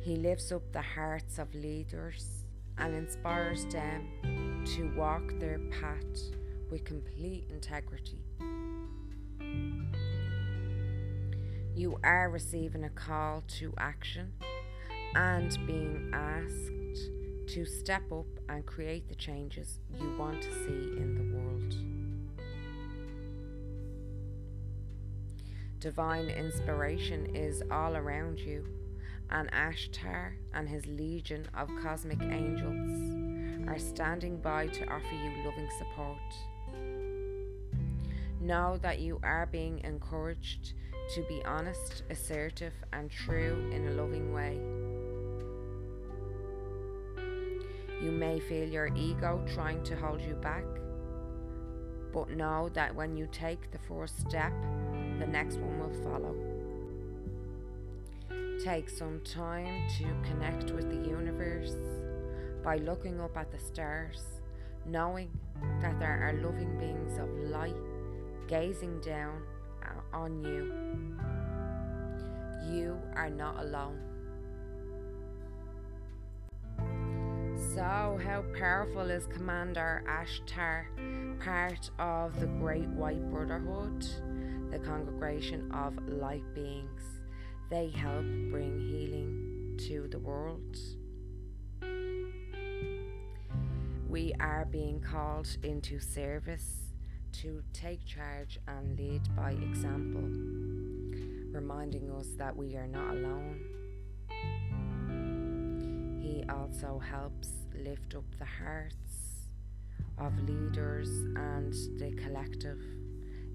He 0.00 0.16
lifts 0.16 0.52
up 0.52 0.62
the 0.72 0.82
hearts 0.82 1.38
of 1.38 1.54
leaders 1.54 2.44
and 2.78 2.94
inspires 2.94 3.64
them 3.66 4.64
to 4.64 4.92
walk 4.96 5.38
their 5.38 5.58
path 5.70 6.04
with 6.70 6.84
complete 6.84 7.44
integrity 7.50 8.18
You 11.78 11.96
are 12.02 12.28
receiving 12.28 12.82
a 12.82 12.90
call 12.90 13.44
to 13.58 13.72
action 13.78 14.32
and 15.14 15.56
being 15.64 16.10
asked 16.12 17.52
to 17.54 17.64
step 17.64 18.02
up 18.10 18.26
and 18.48 18.66
create 18.66 19.08
the 19.08 19.14
changes 19.14 19.78
you 19.96 20.12
want 20.18 20.42
to 20.42 20.52
see 20.52 20.96
in 20.96 21.14
the 21.14 21.22
world. 21.36 21.76
Divine 25.78 26.28
inspiration 26.30 27.36
is 27.36 27.62
all 27.70 27.96
around 27.96 28.40
you, 28.40 28.64
and 29.30 29.48
Ashtar 29.52 30.32
and 30.52 30.68
his 30.68 30.84
legion 30.86 31.46
of 31.56 31.70
cosmic 31.80 32.20
angels 32.22 33.68
are 33.68 33.78
standing 33.78 34.38
by 34.38 34.66
to 34.66 34.84
offer 34.92 35.14
you 35.14 35.44
loving 35.44 35.68
support. 35.78 36.18
Know 38.40 38.78
that 38.82 38.98
you 38.98 39.20
are 39.22 39.46
being 39.46 39.78
encouraged 39.84 40.72
to 41.14 41.22
be 41.22 41.42
honest, 41.44 42.02
assertive, 42.10 42.74
and 42.92 43.10
true 43.10 43.70
in 43.72 43.88
a 43.88 43.92
loving 43.92 44.32
way. 44.32 44.60
You 48.02 48.12
may 48.12 48.38
feel 48.40 48.68
your 48.68 48.88
ego 48.94 49.42
trying 49.54 49.82
to 49.84 49.96
hold 49.96 50.20
you 50.20 50.34
back, 50.34 50.64
but 52.12 52.30
know 52.30 52.68
that 52.74 52.94
when 52.94 53.16
you 53.16 53.26
take 53.32 53.70
the 53.70 53.78
first 53.78 54.20
step, 54.20 54.52
the 55.18 55.26
next 55.26 55.56
one 55.56 55.78
will 55.78 56.02
follow. 56.04 56.36
Take 58.62 58.88
some 58.90 59.20
time 59.24 59.88
to 59.98 60.04
connect 60.28 60.70
with 60.72 60.90
the 60.90 61.08
universe 61.08 61.74
by 62.62 62.76
looking 62.76 63.20
up 63.20 63.36
at 63.36 63.50
the 63.50 63.58
stars, 63.58 64.22
knowing 64.84 65.30
that 65.80 65.98
there 65.98 66.28
are 66.28 66.34
loving 66.42 66.78
beings 66.78 67.18
of 67.18 67.28
light 67.50 67.74
gazing 68.48 69.00
down 69.00 69.42
on 70.12 70.42
you. 70.42 70.72
You 72.70 72.98
are 73.16 73.30
not 73.30 73.60
alone. 73.60 73.98
So, 77.74 78.18
how 78.24 78.44
powerful 78.58 79.10
is 79.10 79.26
Commander 79.26 80.02
Ashtar, 80.08 80.86
part 81.40 81.90
of 81.98 82.38
the 82.40 82.46
Great 82.46 82.88
White 82.88 83.30
Brotherhood, 83.30 84.06
the 84.70 84.78
congregation 84.78 85.70
of 85.72 85.94
light 86.08 86.44
beings? 86.54 87.02
They 87.70 87.90
help 87.90 88.24
bring 88.50 88.80
healing 88.80 89.78
to 89.88 90.08
the 90.08 90.18
world. 90.18 90.76
We 94.08 94.32
are 94.40 94.66
being 94.70 95.00
called 95.00 95.48
into 95.62 96.00
service 96.00 96.87
to 97.32 97.62
take 97.72 98.04
charge 98.04 98.58
and 98.66 98.98
lead 98.98 99.22
by 99.36 99.52
example, 99.52 100.22
reminding 101.52 102.10
us 102.10 102.28
that 102.36 102.56
we 102.56 102.76
are 102.76 102.86
not 102.86 103.14
alone. 103.14 103.60
He 106.20 106.44
also 106.48 106.98
helps 106.98 107.50
lift 107.74 108.14
up 108.14 108.24
the 108.38 108.44
hearts 108.44 108.96
of 110.18 110.38
leaders 110.48 111.08
and 111.36 111.72
the 111.98 112.12
collective, 112.22 112.80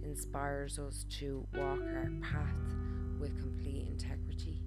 inspires 0.04 0.80
us 0.80 1.06
to 1.20 1.46
walk 1.54 1.80
our 1.80 2.12
path 2.22 2.56
with 3.20 3.38
complete 3.40 3.88
integrity. 3.88 4.62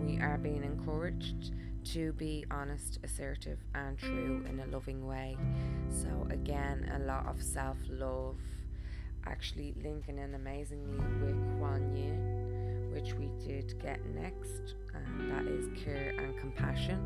We 0.00 0.18
are 0.20 0.38
being 0.38 0.64
encouraged 0.64 1.52
to 1.92 2.12
be 2.14 2.44
honest, 2.50 2.98
assertive, 3.02 3.58
and 3.74 3.98
true 3.98 4.44
in 4.48 4.60
a 4.60 4.66
loving 4.66 5.06
way. 5.06 5.36
So, 5.90 6.26
again, 6.30 6.90
a 6.94 6.98
lot 6.98 7.26
of 7.26 7.42
self 7.42 7.76
love, 7.88 8.36
actually 9.26 9.74
linking 9.82 10.18
in 10.18 10.34
amazingly 10.34 10.98
with 11.24 11.58
Kuan 11.58 11.96
Yin, 11.96 12.90
which 12.92 13.14
we 13.14 13.30
did 13.46 13.80
get 13.80 14.04
next, 14.14 14.74
and 14.94 15.30
that 15.30 15.46
is 15.46 15.68
care 15.82 16.14
and 16.18 16.36
compassion. 16.38 17.00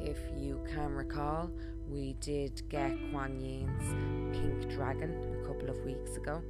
If 0.00 0.18
you 0.38 0.64
can 0.72 0.94
recall, 0.94 1.50
we 1.88 2.14
did 2.20 2.62
get 2.70 2.96
Kuan 3.10 3.38
Yin's 3.40 4.36
pink 4.36 4.70
dragon 4.70 5.42
a 5.42 5.46
couple 5.46 5.68
of 5.68 5.84
weeks 5.84 6.16
ago. 6.16 6.42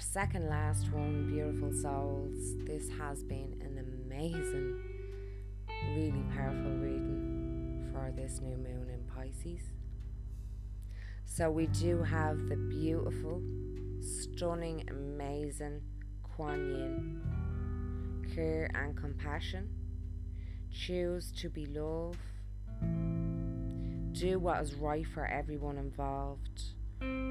Second 0.00 0.48
last 0.48 0.90
one, 0.92 1.26
Beautiful 1.30 1.72
Souls. 1.72 2.56
This 2.64 2.88
has 2.98 3.22
been 3.22 3.54
an 3.60 3.78
amazing, 3.78 4.80
really 5.94 6.24
powerful 6.34 6.70
reading 6.70 7.90
for 7.92 8.10
this 8.16 8.40
new 8.40 8.56
moon 8.56 8.88
in 8.88 9.04
Pisces. 9.14 9.60
So 11.26 11.50
we 11.50 11.66
do 11.66 12.02
have 12.02 12.48
the 12.48 12.56
beautiful, 12.56 13.42
stunning, 14.00 14.88
amazing 14.88 15.82
Kuan 16.22 16.70
Yin. 16.70 18.24
Care 18.34 18.70
and 18.74 18.96
compassion. 18.96 19.68
Choose 20.72 21.30
to 21.32 21.50
be 21.50 21.66
love. 21.66 22.16
Do 24.12 24.38
what 24.38 24.62
is 24.62 24.74
right 24.74 25.06
for 25.06 25.26
everyone 25.26 25.76
involved 25.76 26.62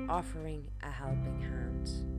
offering 0.09 0.65
a 0.81 0.91
helping 0.91 1.39
hand. 1.39 2.18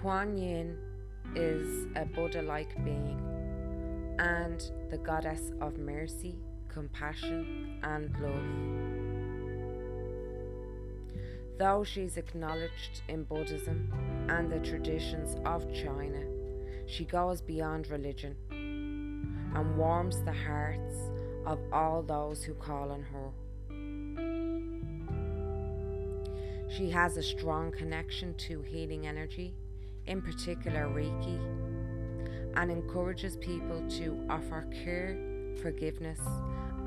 Kuan 0.00 0.36
Yin 0.38 0.78
is 1.36 1.86
a 1.94 2.06
Buddha 2.06 2.40
like 2.40 2.74
being 2.86 3.20
and 4.18 4.70
the 4.90 4.96
goddess 4.96 5.52
of 5.60 5.76
mercy, 5.76 6.38
compassion, 6.68 7.78
and 7.82 8.10
love. 8.18 8.42
Though 11.58 11.84
she's 11.84 12.16
acknowledged 12.16 13.02
in 13.08 13.24
Buddhism 13.24 13.92
and 14.30 14.50
the 14.50 14.60
traditions 14.60 15.36
of 15.44 15.70
China, 15.74 16.24
she 16.86 17.04
goes 17.04 17.42
beyond 17.42 17.90
religion 17.90 18.36
and 18.50 19.76
warms 19.76 20.22
the 20.22 20.32
hearts 20.32 20.96
of 21.44 21.58
all 21.74 22.02
those 22.02 22.42
who 22.42 22.54
call 22.54 22.90
on 22.90 23.02
her. 23.02 23.30
She 26.70 26.88
has 26.88 27.18
a 27.18 27.22
strong 27.22 27.70
connection 27.70 28.32
to 28.48 28.62
healing 28.62 29.06
energy, 29.06 29.54
in 30.10 30.20
particular 30.20 30.88
Reiki, 30.88 31.38
and 32.56 32.68
encourages 32.68 33.36
people 33.36 33.80
to 33.88 34.26
offer 34.28 34.66
care, 34.84 35.16
forgiveness, 35.62 36.18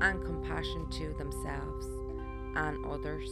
and 0.02 0.22
compassion 0.22 0.86
to 0.90 1.14
themselves 1.14 1.86
and 2.54 2.84
others. 2.84 3.28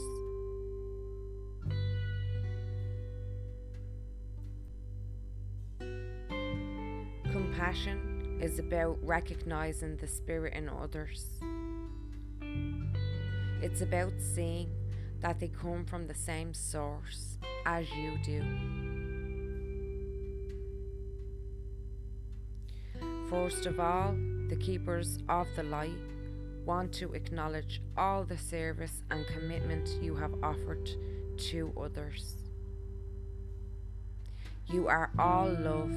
Compassion 7.30 8.38
is 8.40 8.58
about 8.58 8.96
recognizing 9.02 9.98
the 9.98 10.08
spirit 10.08 10.54
in 10.54 10.70
others. 10.70 11.26
It's 13.60 13.82
about 13.82 14.14
seeing 14.18 14.70
that 15.20 15.38
they 15.38 15.48
come 15.48 15.84
from 15.84 16.06
the 16.06 16.14
same 16.14 16.54
source 16.54 17.36
as 17.66 17.86
you 17.90 18.18
do. 18.24 18.42
First 23.32 23.66
of 23.66 23.80
all, 23.80 24.14
the 24.48 24.56
keepers 24.56 25.18
of 25.28 25.48
the 25.56 25.64
light 25.64 25.98
want 26.64 26.92
to 26.94 27.14
acknowledge 27.14 27.82
all 27.96 28.24
the 28.24 28.38
service 28.38 29.02
and 29.10 29.26
commitment 29.26 29.88
you 30.00 30.14
have 30.14 30.34
offered 30.42 30.88
to 31.50 31.72
others. 31.76 32.36
You 34.66 34.86
are 34.86 35.10
all 35.18 35.48
love 35.48 35.92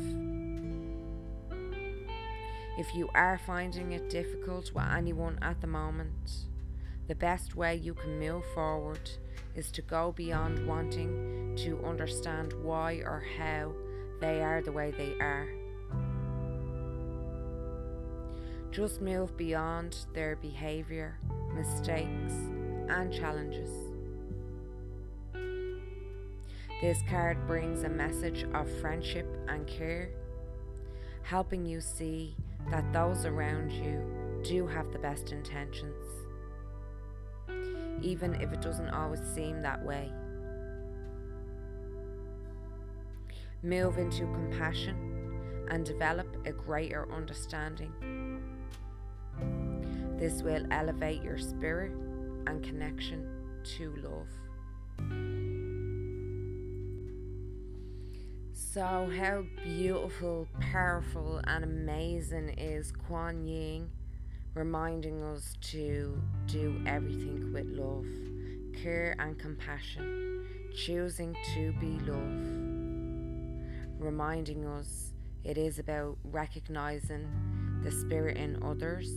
if 2.77 2.93
you 2.93 3.09
are 3.15 3.38
finding 3.38 3.93
it 3.93 4.09
difficult 4.09 4.73
with 4.73 4.83
anyone 4.83 5.39
at 5.41 5.61
the 5.61 5.67
moment, 5.67 6.45
the 7.07 7.15
best 7.15 7.55
way 7.55 7.75
you 7.75 7.93
can 7.93 8.19
move 8.19 8.43
forward 8.53 9.09
is 9.55 9.71
to 9.71 9.81
go 9.81 10.11
beyond 10.11 10.67
wanting 10.67 11.55
to 11.55 11.81
understand 11.86 12.51
why 12.61 12.95
or 12.95 13.23
how 13.38 13.71
they 14.19 14.43
are 14.43 14.61
the 14.61 14.73
way 14.73 14.91
they 14.91 15.13
are. 15.21 15.64
Just 18.76 18.99
move 18.99 19.38
beyond 19.38 20.05
their 20.13 20.36
behaviour, 20.36 21.17
mistakes, 21.53 22.34
and 22.89 23.09
challenges. 23.09 23.69
This 26.82 27.01
card 27.09 27.47
brings 27.47 27.84
a 27.84 27.89
message 27.89 28.45
of 28.53 28.69
friendship 28.82 29.28
and 29.47 29.65
care, 29.65 30.09
helping 31.23 31.65
you 31.65 31.80
see 31.80 32.36
that 32.69 32.91
those 32.91 33.23
around 33.23 33.71
you 33.71 34.03
do 34.43 34.67
have 34.67 34.91
the 34.91 34.99
best 34.99 35.32
intentions, 35.32 36.05
even 38.01 38.34
if 38.41 38.51
it 38.51 38.61
doesn't 38.61 38.89
always 38.89 39.21
seem 39.34 39.61
that 39.61 39.82
way. 39.86 40.11
Move 43.63 43.97
into 43.97 44.26
compassion 44.34 45.65
and 45.71 45.86
develop 45.86 46.28
a 46.45 46.51
greater 46.51 47.09
understanding. 47.09 48.24
This 50.26 50.41
will 50.41 50.65
elevate 50.71 51.21
your 51.21 51.38
spirit 51.38 51.91
and 52.47 52.63
connection 52.63 53.30
to 53.78 53.93
love. 53.97 54.28
So, 58.53 59.07
how 59.15 59.43
beautiful, 59.63 60.47
powerful, 60.59 61.41
and 61.45 61.63
amazing 61.63 62.55
is 62.57 62.91
Kuan 62.91 63.45
Yin 63.45 63.91
reminding 64.55 65.21
us 65.21 65.57
to 65.73 66.19
do 66.47 66.82
everything 66.88 67.53
with 67.53 67.67
love, 67.67 68.07
care, 68.82 69.15
and 69.19 69.38
compassion, 69.38 70.47
choosing 70.76 71.36
to 71.53 71.71
be 71.73 71.99
love, 71.99 73.99
reminding 73.99 74.65
us 74.65 75.13
it 75.43 75.59
is 75.59 75.78
about 75.78 76.17
recognizing 76.23 77.30
the 77.84 77.91
spirit 77.91 78.38
in 78.38 78.63
others 78.63 79.11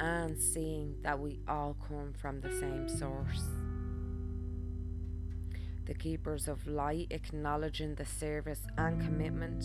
and 0.00 0.38
seeing 0.38 0.94
that 1.02 1.18
we 1.18 1.40
all 1.48 1.76
come 1.88 2.12
from 2.20 2.40
the 2.40 2.50
same 2.50 2.88
source. 2.88 3.44
The 5.86 5.94
keepers 5.94 6.48
of 6.48 6.66
light 6.66 7.06
acknowledging 7.10 7.94
the 7.94 8.04
service 8.04 8.66
and 8.76 9.00
commitment 9.00 9.64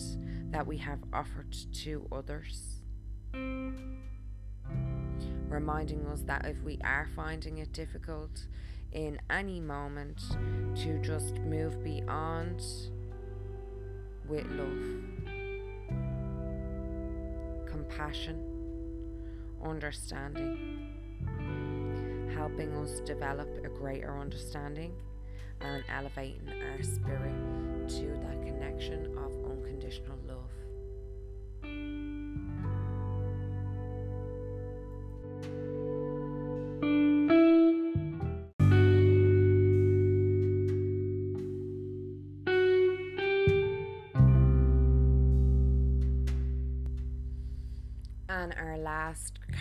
that 0.52 0.66
we 0.66 0.78
have 0.78 1.00
offered 1.12 1.54
to 1.82 2.06
others. 2.12 2.80
Reminding 5.48 6.06
us 6.06 6.22
that 6.22 6.46
if 6.46 6.62
we 6.62 6.78
are 6.84 7.08
finding 7.14 7.58
it 7.58 7.72
difficult 7.72 8.46
in 8.92 9.18
any 9.30 9.58
moment, 9.58 10.22
to 10.76 10.98
just 11.02 11.34
move 11.40 11.82
beyond 11.82 12.62
with 14.28 14.46
love, 14.46 15.02
compassion 17.66 18.51
understanding, 19.64 20.90
helping 22.34 22.74
us 22.76 23.00
develop 23.00 23.48
a 23.64 23.68
greater 23.68 24.18
understanding 24.18 24.92
and 25.60 25.84
elevating 25.88 26.48
our 26.48 26.82
spirit 26.82 27.88
to 27.88 28.06
that 28.24 28.42
connection 28.44 29.06
of 29.18 29.32
unconditional 29.50 30.16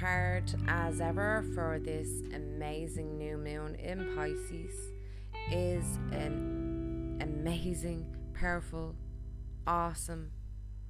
as 0.04 1.00
ever, 1.00 1.46
for 1.54 1.78
this 1.78 2.10
amazing 2.34 3.20
new 3.20 3.38
moon 3.38 3.76
in 3.76 4.16
Pisces 4.16 4.74
is 5.52 6.00
an 6.12 7.20
amazing, 7.22 8.08
powerful, 8.34 8.96
awesome 9.68 10.32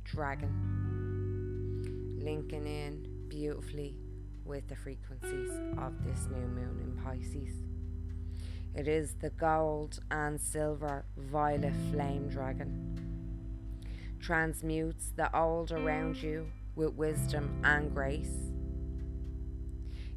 dragon, 0.05 0.53
linking 2.23 2.65
in 2.65 3.05
beautifully 3.27 3.97
with 4.45 4.65
the 4.69 4.77
frequencies 4.77 5.49
of 5.77 6.01
this 6.05 6.27
new 6.31 6.47
moon 6.47 6.79
in 6.79 6.93
Pisces. 7.03 7.65
It 8.73 8.87
is 8.87 9.15
the 9.15 9.31
gold 9.31 9.99
and 10.09 10.39
silver 10.39 11.03
violet 11.17 11.73
flame 11.91 12.29
dragon. 12.29 12.97
Transmutes 14.21 15.11
the 15.17 15.37
old 15.37 15.73
around 15.73 16.15
you 16.15 16.47
with 16.77 16.93
wisdom 16.93 17.59
and 17.65 17.93
grace. 17.93 18.51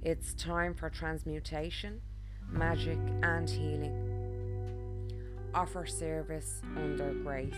It's 0.04 0.34
time 0.34 0.74
for 0.74 0.90
transmutation, 0.90 2.02
magic, 2.50 2.98
and 3.22 3.48
healing. 3.48 5.10
Offer 5.54 5.86
service 5.86 6.60
under 6.76 7.14
grace. 7.14 7.54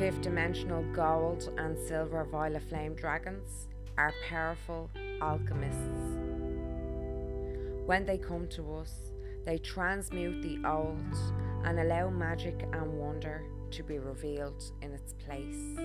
Fifth 0.00 0.20
dimensional 0.20 0.82
gold 0.92 1.48
and 1.58 1.78
silver 1.78 2.24
violet 2.24 2.68
flame 2.68 2.96
dragons 2.96 3.68
are 3.96 4.12
powerful 4.28 4.90
alchemists. 5.22 6.16
When 7.86 8.04
they 8.04 8.18
come 8.18 8.48
to 8.48 8.74
us, 8.78 9.12
they 9.44 9.58
transmute 9.58 10.42
the 10.42 10.68
old 10.68 11.14
and 11.62 11.78
allow 11.78 12.10
magic 12.10 12.66
and 12.72 12.98
wonder 12.98 13.44
to 13.70 13.82
be 13.82 13.98
revealed 13.98 14.64
in 14.82 14.92
its 14.92 15.12
place. 15.24 15.76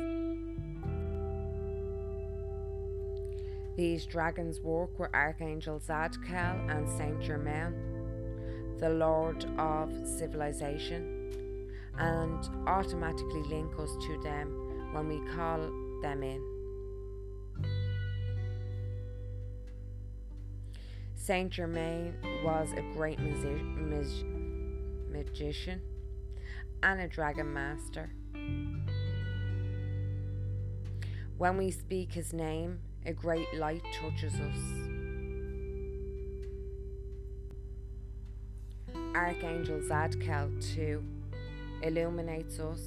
These 3.78 4.06
dragons 4.06 4.60
work 4.60 5.00
with 5.00 5.10
Archangel 5.14 5.80
Zadkiel 5.80 6.70
and 6.70 6.88
Saint 6.90 7.22
Germain, 7.22 7.74
the 8.80 8.90
Lord 8.90 9.46
of 9.58 9.90
Civilization, 10.06 11.72
and 11.98 12.68
automatically 12.68 13.44
link 13.44 13.72
us 13.80 13.92
to 14.08 14.18
them 14.24 14.94
when 14.94 15.08
we 15.08 15.20
call 15.32 15.60
them 16.02 16.24
in. 16.24 16.42
Saint 21.16 21.52
Germain 21.52 22.14
was 22.44 22.74
a 22.74 22.82
great 22.94 23.20
music 23.20 23.62
magician, 25.10 25.82
and 26.84 27.02
a 27.02 27.08
dragon 27.08 27.54
master. 27.54 28.10
When 31.38 31.58
we 31.58 31.72
speak 31.72 32.14
his 32.14 32.34
name, 32.34 32.80
a 33.06 33.14
great 33.14 33.54
light 33.56 33.84
touches 34.00 34.34
us. 34.34 34.58
Archangel 39.16 39.80
Zadkiel, 39.80 40.76
too, 40.76 41.04
illuminates 41.82 42.60
us 42.60 42.82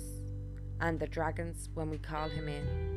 and 0.80 0.98
the 0.98 1.06
dragons 1.06 1.68
when 1.74 1.90
we 1.90 1.98
call 1.98 2.28
him 2.28 2.48
in. 2.48 2.94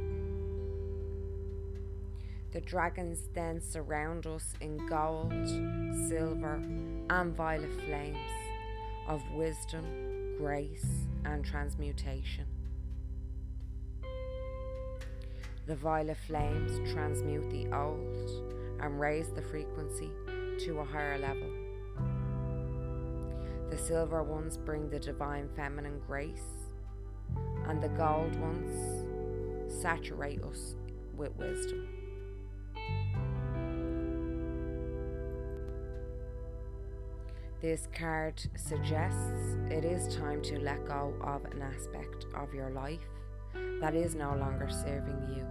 The 2.51 2.61
dragons 2.61 3.19
then 3.33 3.61
surround 3.61 4.25
us 4.25 4.53
in 4.61 4.85
gold, 4.87 5.31
silver, 6.07 6.61
and 7.09 7.35
violet 7.35 7.73
flames 7.85 8.17
of 9.07 9.21
wisdom, 9.33 9.83
grace, 10.37 11.07
and 11.25 11.43
transmutation. 11.43 12.45
The 15.65 15.75
violet 15.75 16.17
flames 16.27 16.79
transmute 16.93 17.49
the 17.49 17.67
old 17.75 18.43
and 18.79 18.99
raise 18.99 19.29
the 19.29 19.41
frequency 19.41 20.11
to 20.59 20.79
a 20.79 20.85
higher 20.85 21.17
level. 21.17 21.49
The 23.69 23.77
silver 23.77 24.23
ones 24.23 24.57
bring 24.57 24.89
the 24.89 24.99
divine 24.99 25.49
feminine 25.55 25.99
grace, 26.05 26.69
and 27.65 27.81
the 27.81 27.89
gold 27.89 28.35
ones 28.39 29.05
saturate 29.81 30.43
us 30.43 30.75
with 31.15 31.35
wisdom. 31.35 31.96
This 37.59 37.87
card 37.91 38.39
suggests 38.55 39.57
it 39.71 39.83
is 39.83 40.15
time 40.15 40.43
to 40.43 40.59
let 40.59 40.85
go 40.87 41.13
of 41.21 41.43
an 41.45 41.63
aspect 41.63 42.27
of 42.35 42.53
your 42.53 42.69
life 42.69 43.09
that 43.81 43.95
is 43.95 44.13
no 44.13 44.35
longer 44.35 44.69
serving 44.69 45.35
you. 45.35 45.43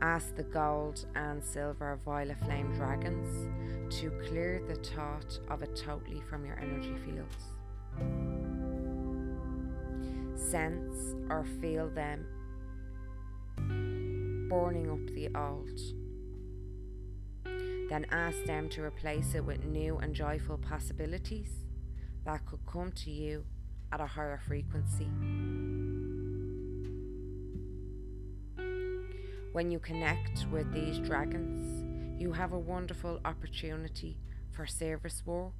Ask 0.00 0.34
the 0.34 0.42
gold 0.42 1.06
and 1.14 1.44
silver 1.44 1.96
violet 2.04 2.38
flame 2.44 2.72
dragons 2.74 3.48
to 4.00 4.10
clear 4.26 4.60
the 4.66 4.74
thought 4.74 5.38
of 5.48 5.62
it 5.62 5.76
totally 5.76 6.22
from 6.28 6.44
your 6.44 6.58
energy 6.58 6.96
fields. 7.04 7.44
Sense 10.34 11.14
or 11.28 11.44
feel 11.60 11.88
them 11.88 12.26
burning 14.48 14.90
up 14.90 15.14
the 15.14 15.28
old 15.38 15.80
then 17.90 18.06
ask 18.12 18.44
them 18.44 18.68
to 18.70 18.84
replace 18.84 19.34
it 19.34 19.44
with 19.44 19.64
new 19.64 19.98
and 19.98 20.14
joyful 20.14 20.56
possibilities 20.56 21.50
that 22.24 22.46
could 22.46 22.64
come 22.64 22.92
to 22.92 23.10
you 23.10 23.44
at 23.92 24.00
a 24.00 24.06
higher 24.06 24.40
frequency. 24.46 25.08
When 29.52 29.72
you 29.72 29.80
connect 29.80 30.46
with 30.52 30.72
these 30.72 31.00
dragons, 31.00 32.22
you 32.22 32.32
have 32.32 32.52
a 32.52 32.58
wonderful 32.58 33.18
opportunity 33.24 34.16
for 34.52 34.66
service 34.66 35.22
work. 35.26 35.54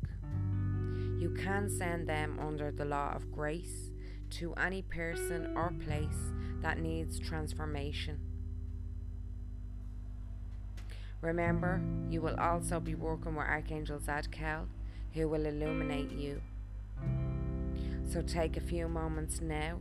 You 1.19 1.35
can 1.37 1.69
send 1.69 2.09
them 2.09 2.39
under 2.39 2.71
the 2.71 2.85
law 2.85 3.13
of 3.13 3.33
grace 3.33 3.91
to 4.39 4.55
any 4.55 4.83
person 4.83 5.53
or 5.57 5.73
place 5.85 6.33
that 6.63 6.79
needs 6.79 7.19
transformation. 7.19 8.30
Remember, 11.21 11.83
you 12.09 12.23
will 12.23 12.37
also 12.37 12.81
be 12.81 12.95
working 12.95 13.35
with 13.35 13.47
Archangel 13.47 13.99
Zadkiel, 13.99 14.67
who 15.13 15.29
will 15.29 15.45
illuminate 15.45 16.11
you. 16.13 16.41
So 18.11 18.23
take 18.23 18.57
a 18.57 18.61
few 18.61 18.89
moments 18.89 19.41
now 19.41 19.79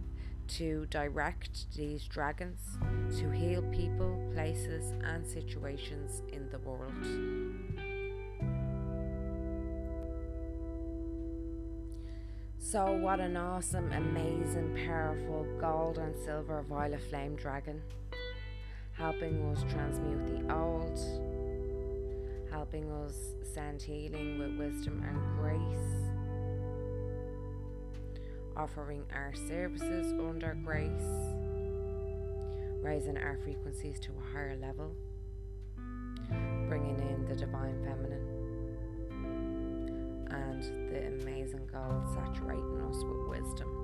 to 0.49 0.87
direct 0.89 1.71
these 1.75 2.05
dragons 2.05 2.77
to 3.17 3.29
heal 3.29 3.61
people, 3.71 4.19
places, 4.33 4.93
and 5.03 5.25
situations 5.25 6.21
in 6.33 6.49
the 6.49 6.57
world. 6.59 6.93
So, 12.57 12.91
what 12.97 13.19
an 13.19 13.37
awesome, 13.37 13.91
amazing, 13.91 14.77
powerful 14.85 15.47
gold 15.59 15.97
and 15.97 16.15
silver 16.23 16.63
violet 16.69 17.01
flame 17.09 17.35
dragon, 17.35 17.81
helping 18.93 19.43
us 19.51 19.63
transmute 19.71 20.27
the 20.27 20.53
old, 20.53 20.99
helping 22.71 22.91
us 22.91 23.33
send 23.41 23.81
healing 23.81 24.37
with 24.37 24.55
wisdom 24.57 25.03
and 25.07 25.17
grace, 25.39 26.11
offering 28.55 29.03
our 29.11 29.33
services 29.47 30.13
under 30.13 30.55
grace, 30.63 30.91
raising 32.83 33.17
our 33.17 33.37
frequencies 33.43 33.99
to 33.99 34.11
a 34.11 34.33
higher 34.33 34.55
level, 34.61 34.95
bringing 36.67 36.99
in 36.99 37.25
the 37.27 37.35
divine 37.35 37.75
feminine. 37.83 38.27
And 40.29 40.63
the 40.91 41.07
amazing 41.23 41.67
God 41.71 42.07
saturating 42.13 42.81
us 42.81 43.03
with 43.03 43.41
wisdom. 43.41 43.78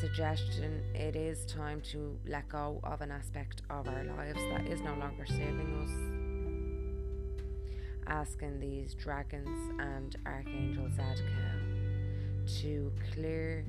Suggestion 0.00 0.82
it 0.94 1.14
is 1.16 1.46
time 1.46 1.80
to 1.92 2.18
let 2.26 2.48
go 2.48 2.80
of 2.84 3.00
an 3.00 3.10
aspect 3.10 3.62
of 3.70 3.86
our 3.88 4.04
lives 4.04 4.40
that 4.50 4.66
is 4.66 4.80
no 4.80 4.94
longer 4.94 5.24
serving 5.26 5.74
us. 5.82 5.90
Asking 8.06 8.58
these 8.58 8.94
dragons 8.94 9.80
and 9.80 10.16
Archangel 10.26 10.88
Zadkiel 10.88 12.60
to 12.60 12.92
clear 13.12 13.64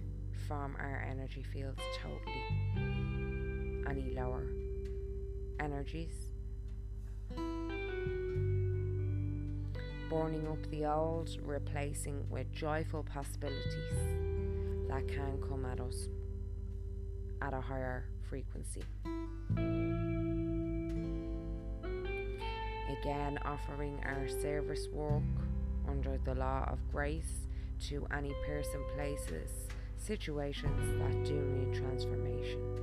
from 0.48 0.76
our 0.80 1.06
energy 1.10 1.44
fields 1.54 1.82
totally. 2.02 2.44
Any 3.88 4.14
lower 4.16 4.48
energies. 5.60 6.32
Burning 10.10 10.48
up 10.48 10.70
the 10.72 10.86
old, 10.86 11.30
replacing 11.46 12.26
with 12.30 12.52
joyful 12.52 13.04
possibilities 13.04 14.33
that 14.94 15.08
can 15.08 15.42
come 15.50 15.66
at 15.66 15.80
us 15.80 16.08
at 17.42 17.54
a 17.54 17.60
higher 17.60 18.06
frequency. 18.30 18.84
Again, 23.02 23.40
offering 23.44 24.00
our 24.06 24.30
service 24.30 24.88
work 24.94 25.24
under 25.90 26.20
the 26.26 26.36
law 26.36 26.70
of 26.72 26.78
grace 26.92 27.48
to 27.88 28.06
any 28.16 28.34
person, 28.46 28.84
places, 28.96 29.50
situations 29.98 31.00
that 31.00 31.26
do 31.26 31.42
need 31.42 31.74
transformation. 31.74 32.83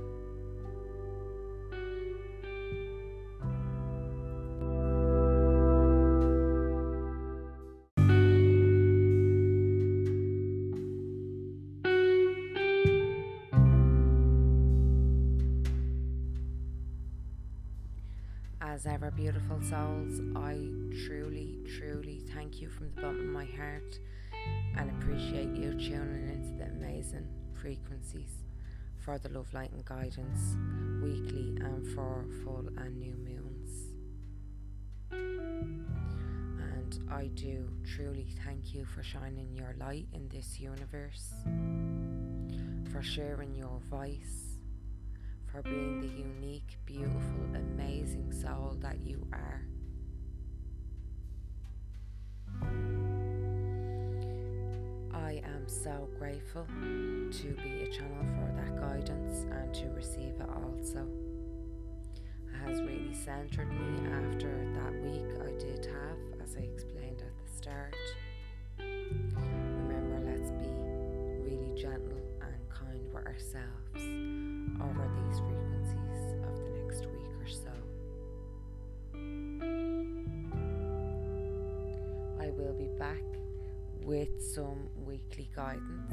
Souls, 19.71 20.19
I 20.35 20.67
truly, 21.07 21.55
truly 21.77 22.21
thank 22.33 22.59
you 22.59 22.69
from 22.69 22.91
the 22.93 23.01
bottom 23.01 23.21
of 23.21 23.25
my 23.27 23.45
heart 23.45 23.99
and 24.77 24.89
appreciate 24.89 25.55
you 25.55 25.71
tuning 25.71 26.27
into 26.27 26.51
the 26.57 26.65
amazing 26.65 27.25
frequencies 27.53 28.43
for 28.97 29.17
the 29.17 29.29
love, 29.29 29.53
light, 29.53 29.71
and 29.71 29.85
guidance 29.85 30.57
weekly 31.01 31.55
and 31.61 31.87
for 31.95 32.25
full 32.43 32.67
and 32.75 32.99
new 32.99 33.15
moons. 33.15 33.93
And 36.59 36.99
I 37.09 37.27
do 37.27 37.69
truly 37.95 38.27
thank 38.43 38.73
you 38.73 38.83
for 38.83 39.03
shining 39.03 39.55
your 39.55 39.73
light 39.79 40.07
in 40.11 40.27
this 40.27 40.59
universe, 40.59 41.31
for 42.91 43.01
sharing 43.01 43.55
your 43.55 43.79
voice 43.89 44.50
for 45.51 45.61
being 45.63 45.99
the 45.99 46.07
unique, 46.07 46.77
beautiful, 46.85 47.45
amazing 47.55 48.31
soul 48.31 48.77
that 48.79 48.99
you 49.01 49.25
are. 49.33 49.65
I 55.13 55.41
am 55.43 55.67
so 55.67 56.07
grateful 56.17 56.65
to 56.65 57.47
be 57.63 57.83
a 57.83 57.91
channel 57.91 58.25
for 58.35 58.53
that 58.55 58.79
guidance 58.79 59.45
and 59.51 59.73
to 59.73 59.87
receive 59.89 60.39
it 60.39 60.49
also. 60.49 61.05
It 62.47 62.67
has 62.67 62.81
really 62.81 63.13
centered 63.13 63.71
me 63.71 64.07
after 64.07 64.49
that 64.75 64.93
week 65.01 65.25
I 65.41 65.51
did 65.59 65.85
have, 65.85 66.41
as 66.41 66.55
I 66.55 66.61
explained 66.61 67.21
at 67.21 67.37
the 67.45 67.57
start. 67.57 67.95
With 84.11 84.43
some 84.43 84.89
weekly 85.05 85.49
guidance. 85.55 86.11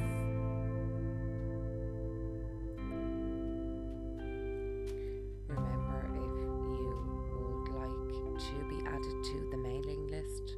Remember, 5.49 6.07
if 6.14 6.32
you 6.78 6.94
would 7.34 7.68
like 7.74 8.38
to 8.38 8.55
be 8.68 8.86
added 8.86 9.24
to 9.24 9.49
the 9.51 9.57
mailing 9.57 10.07
list 10.07 10.55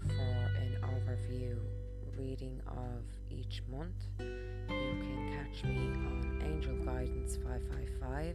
for 0.00 0.32
an 0.62 0.78
overview 0.82 1.58
reading 2.16 2.58
of 2.66 3.04
each 3.28 3.60
month, 3.70 4.06
you 4.18 4.96
can 5.02 5.44
catch 5.44 5.64
me 5.64 5.90
on 5.90 6.42
Angel 6.42 6.74
Guidance 6.86 7.36
555. 7.36 8.34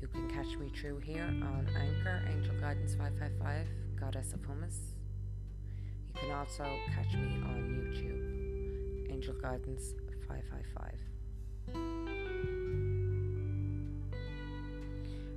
You 0.00 0.08
can 0.08 0.28
catch 0.28 0.58
me 0.58 0.72
through 0.76 0.98
here 0.98 1.22
on 1.22 1.68
Anchor, 1.78 2.20
Angel 2.34 2.56
Guidance 2.60 2.96
555, 2.96 3.68
Goddess 4.00 4.32
of 4.32 4.40
Hummus. 4.40 4.91
Also 6.42 6.66
catch 6.92 7.14
me 7.14 7.40
on 7.44 7.62
YouTube, 7.70 9.12
Angel 9.12 9.32
Guidance 9.34 9.94
555. 10.26 10.92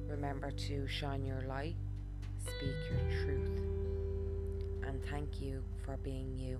Remember 0.10 0.50
to 0.50 0.88
shine 0.88 1.24
your 1.24 1.42
light, 1.42 1.76
speak 2.42 2.76
your 2.90 3.24
truth, 3.24 3.62
and 4.88 5.00
thank 5.12 5.40
you 5.40 5.62
for 5.86 5.96
being 5.98 6.36
you. 6.36 6.60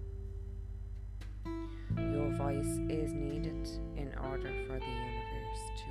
Your 1.98 2.30
voice 2.36 2.78
is 2.88 3.14
needed 3.14 3.68
in 3.98 4.14
order 4.30 4.54
for 4.68 4.78
the 4.78 4.86
universe 4.86 5.64
to 5.80 5.85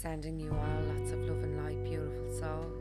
Sending 0.00 0.40
you 0.40 0.50
all 0.50 0.94
lots 0.94 1.12
of 1.12 1.18
love 1.28 1.42
and 1.42 1.58
light, 1.62 1.84
beautiful 1.84 2.26
souls. 2.30 2.79